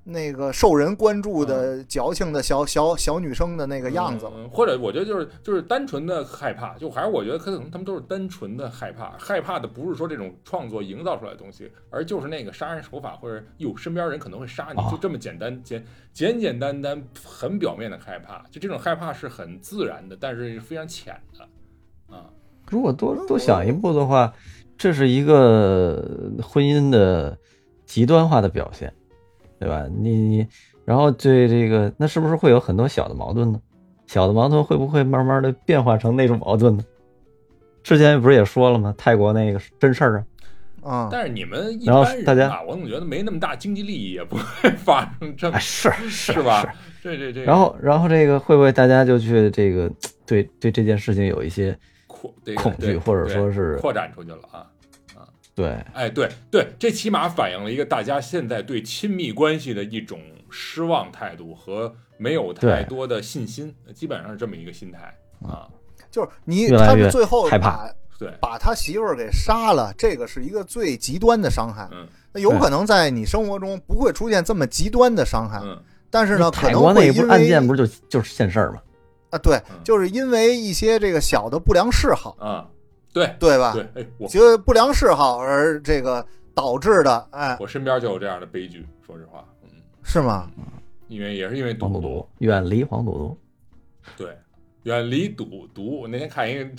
[0.04, 4.32] 那个受人关注的矫情的小小小女生的那个样子了。
[4.36, 21.48] 嗯或者我觉得就是就是单纯的害怕，就还是我觉得可能他们都是单纯的害怕，害怕的不是说这种创作营造出来的东西，而就是那个杀人手法或者哟身边人可能会杀你，哦就这么简单简简简单单很表面的害怕，就这种害怕是很自然的，但是非常浅的啊。
[22.72, 24.32] 如果多多想一步的话，
[24.78, 26.02] 这是一个
[26.42, 27.36] 婚姻的
[27.84, 28.90] 极端化的表现，
[29.60, 29.86] 对吧？
[29.94, 30.46] 你你，
[30.86, 33.60] 然后对这个，那是不是会有很多小的矛盾呢？
[34.06, 36.82] 小的矛盾会不会慢慢的变化成那种矛盾呢？
[37.82, 38.94] 之前不是也说了吗？
[38.96, 40.24] 泰国那个真事儿
[40.82, 46.68] 啊，啊，但是你们一然后般人大家吧，我总觉得没那么大经济利益，也不会发生这么哎，是 是是吧是？
[47.02, 49.90] 这这这，然后然后这个会不会大家就去这个
[50.24, 51.76] 对对这件事情有一些
[52.56, 54.66] 恐惧或者说是扩展出去了啊
[55.14, 55.28] 啊。
[55.54, 60.20] 对哎，对对，这起码反映了一个大家现在对亲密关系的一种
[60.50, 65.14] 失望态度和没有太多的信心，基本上是这么一个心态
[65.46, 65.68] 啊。
[66.10, 71.88] 就是你越来越他们最后害怕把对，把他媳妇儿给杀了，这个是一个最极端的伤害。
[71.92, 78.80] 嗯那有可能在你生活中不会出现这么极端的伤害，嗯但是呢，可泰能国那不是会因为案件不是就就是现事儿吗？
[79.32, 82.68] 啊，对嗯，就是因为一些这个小的不良嗜好，啊，
[83.12, 83.72] 对对吧？
[83.72, 86.24] 对，哎，我就不良嗜好而这个
[86.54, 89.70] 导致的，哎，我身边就有这样的悲剧，说实话，嗯，
[90.04, 90.50] 是吗？
[91.08, 93.38] 因为也是因为赌黄赌毒，远离黄赌毒。
[94.16, 94.36] 对，
[94.84, 96.00] 远离赌毒。
[96.02, 96.70] 我那天看一个，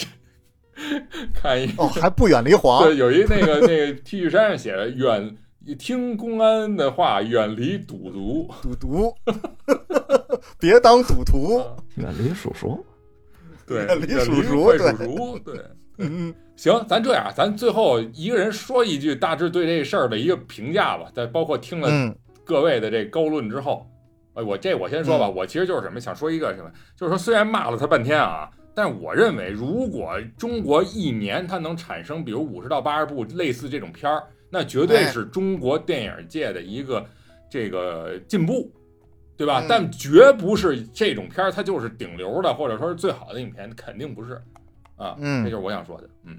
[1.33, 5.35] 看一个，哦，还不远离黄对，有一那个那个 T 恤衫上写着远。
[5.75, 8.49] 听公安的话，远离赌毒。
[8.61, 9.15] 赌毒，
[10.59, 11.57] 别当赌徒。
[11.59, 12.83] 啊远离叔叔，
[13.67, 15.61] 对，远离远叔叔坏对叔叔，对。
[15.99, 21.05] 嗯，行，咱这样，咱最后一个人说一句大致对这事儿的一个评价吧。
[21.13, 23.87] 再包括听了嗯各位的这高论之后，
[24.33, 34.23] 哎，我这我先说吧，我其实就是什么，想说一个什么，就是说虽然骂了他半天啊，但是我认为，如果中国一年它能产生比如五十到八十部类似这种片儿，
[34.53, 37.03] 那绝对哎是中国电影界的一个
[37.49, 38.71] 这个进步。
[39.35, 39.61] 对吧？
[39.61, 44.39] 嗯但绝不是这种片儿，它就是顶流的，或者说是最好的影片，肯定不是
[44.95, 45.15] 啊。
[45.17, 46.07] 嗯这就是我想说的。
[46.23, 46.37] 嗯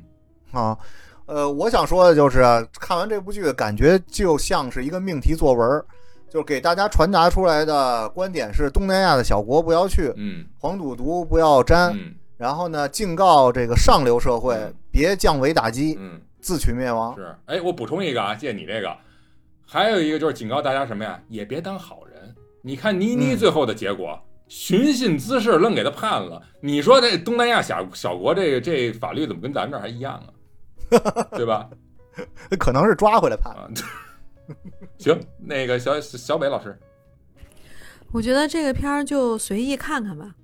[0.52, 0.78] 啊，
[1.26, 2.40] 呃，我想说的就是，
[2.78, 5.84] 看完这部剧，感觉就像是一个命题作文，
[6.30, 17.16] 就是给大家传达出来的观点是：东南亚的小国不要去，嗯黄赌毒不要沾，嗯然后呢，警告这个上流社会嗯别降维打击，嗯，自取灭亡。
[17.16, 17.34] 是。
[17.46, 18.94] 哎，我补充一个啊，借你这个，
[19.66, 21.18] 还有一个就是警告大家什么呀？
[21.28, 22.34] 也别当好人。
[22.60, 26.42] 你看倪妮嗯最后的结果，寻衅滋事，愣给他判了。
[26.60, 30.28] 你说这东南亚小小国这个这法律怎么跟咱们这儿还一样啊？
[31.32, 31.68] 对吧？
[32.60, 33.52] 可能是抓回来判。
[33.54, 33.66] 啊，
[34.98, 36.78] 行，那个小小北老师，
[38.12, 40.34] 我觉得这个片儿就随意看看吧，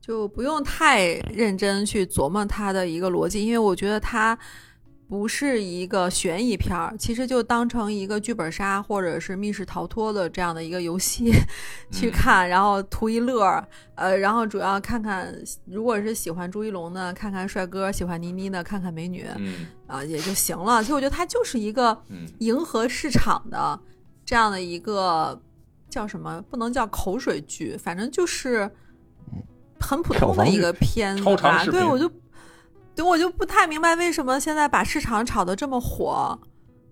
[0.00, 4.38] 就不用太认真去琢磨他的一个逻辑，因为我觉得它
[5.06, 11.30] 不是一个悬疑片儿，其实就当成一个剧本杀或者是密室逃脱的这样的一个游戏
[11.92, 13.66] 去看，然后图一乐儿。
[13.96, 15.32] 呃，然后主要看看，
[15.66, 20.82] 如果是喜欢朱一龙的，看看帅哥；喜欢倪妮的，看看美女嗯啊、也就行了。
[20.82, 23.78] 所以我觉得它就是一个嗯迎合市场的
[24.24, 25.40] 这样的一个
[25.88, 26.42] 叫什么？
[26.50, 28.68] 不能叫口水剧，反正就是
[29.78, 31.64] 很普通的一个片子吧。
[31.66, 32.10] 对，我就
[32.94, 36.38] 对我就不太明白为什么现在把市场炒得这么火，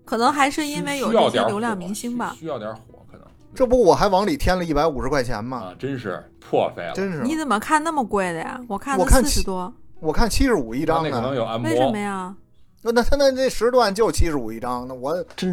[0.05, 2.45] 可能还是因为有需要点这些流量明星吧需。
[2.47, 3.25] 要点火可能
[3.55, 5.57] 这不我还往里添了一百五十块钱吗？
[5.57, 6.93] 啊，真是破费了。
[6.93, 8.59] 真是，你怎么看那么贵的呀？
[8.67, 11.35] 我看的我看七四十多，我看七十五一张他那可能。
[11.35, 11.69] 有按摩。
[11.69, 12.35] 为什么呀？
[12.81, 15.11] 那那他那这时段就七十五一张，那我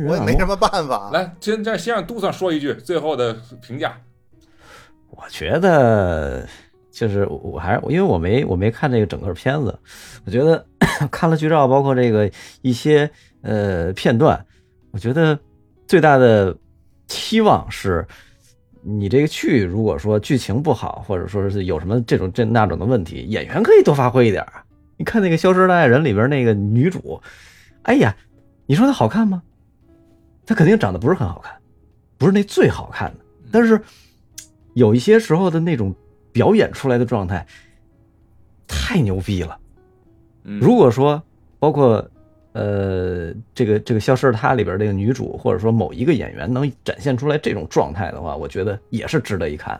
[0.08, 1.10] 我也没什么办法。
[1.12, 3.96] 来，先这先让杜桑说一句最后的评价。
[5.10, 6.48] 我觉得
[6.90, 9.78] 就是我还是因为我没我没看这个整个片子，
[10.24, 10.64] 我觉得
[11.10, 12.30] 看了剧照，包括这个
[12.62, 13.10] 一些
[13.42, 14.44] 呃片段，
[14.90, 15.38] 我觉得
[15.86, 16.56] 最大的
[17.06, 18.06] 期望是，
[18.82, 24.44] 你这个剧如果说剧情不好，或者说是有什么这种这那种的问题，演员可以多发挥一点。
[24.96, 27.20] 你看那个《消失的爱人》里边那个女主，
[27.82, 28.14] 哎呀，
[28.66, 29.42] 你说她好看吗？
[30.44, 31.54] 她肯定长得不是很好看，
[32.18, 33.80] 不是那最好看的，但是
[34.74, 35.94] 有一些时候的那种
[36.32, 37.46] 表演出来的状态
[38.66, 39.58] 太牛逼了。
[40.44, 41.22] 嗯，如果说
[41.58, 42.04] 包括
[42.52, 49.78] 呃这个这个《消失的她》里边这个女主，或者说某一个演员能展现出来这种状态的话，我觉得也是值得一看。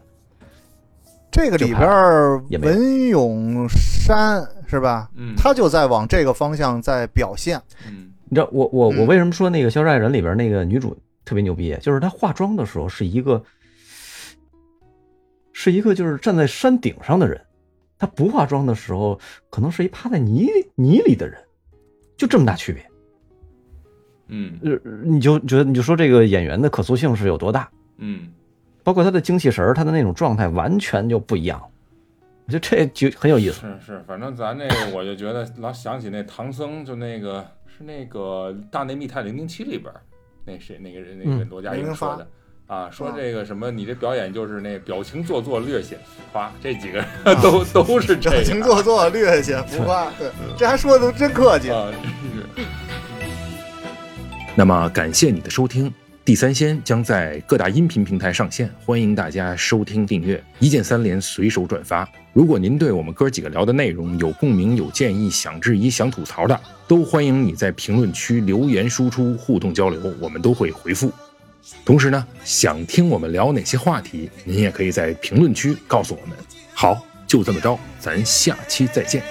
[1.33, 5.09] 这个里边文咏珊是吧？
[5.17, 7.61] 嗯他就在往这个方向在表现。
[7.89, 11.77] 嗯你知道我我嗯我为什么说那个《消失爱人》里边那个女主特别牛逼？
[11.81, 13.43] 就是她化妆的时候是一个
[15.53, 17.41] 是一个就是站在山顶上的人，
[17.99, 19.19] 他不化妆的时候
[19.51, 21.39] 可能是一趴在泥泥里的人，
[22.17, 22.85] 就这么大区别。
[24.29, 27.69] 嗯呃，你就觉得你就说这个演员的可塑性是有多大？
[27.99, 28.33] 嗯
[28.83, 31.61] 包括他的精气神儿，他的那种状态完全就不一样。
[32.47, 33.61] 我觉得这就很有意思。
[33.61, 39.93] 是是，反正咱那个我就觉得老想起那唐僧，就那个是那个《大内密探零零七》里边
[40.47, 42.27] 那谁那个人那个嗯罗家英说的。
[42.71, 47.07] 啊，说这个什么，你这表演就是那表情做作，略显浮夸，这几个人
[47.43, 50.09] 都、都是这表情做作，略显浮夸。
[50.17, 51.69] 对， 这还说的都真客气。
[51.69, 52.69] 啊，真是。
[54.55, 55.91] 那么感谢你的收听，
[56.25, 62.09] 《地三鲜》将在各大音频平台上线，欢迎大家收听订阅，一键三连，随手转发。
[62.33, 71.11] 如果您对我们哥几个聊的内容有共鸣、有建议、想质疑、想吐槽的，都欢迎你在评论区留言输出，互动交流，我们都会回复。
[71.85, 76.37] 同时呢，想听我们聊哪些话题，您也可以在评论区告诉我们。
[76.73, 79.23] 好，就这么着，咱下期再见。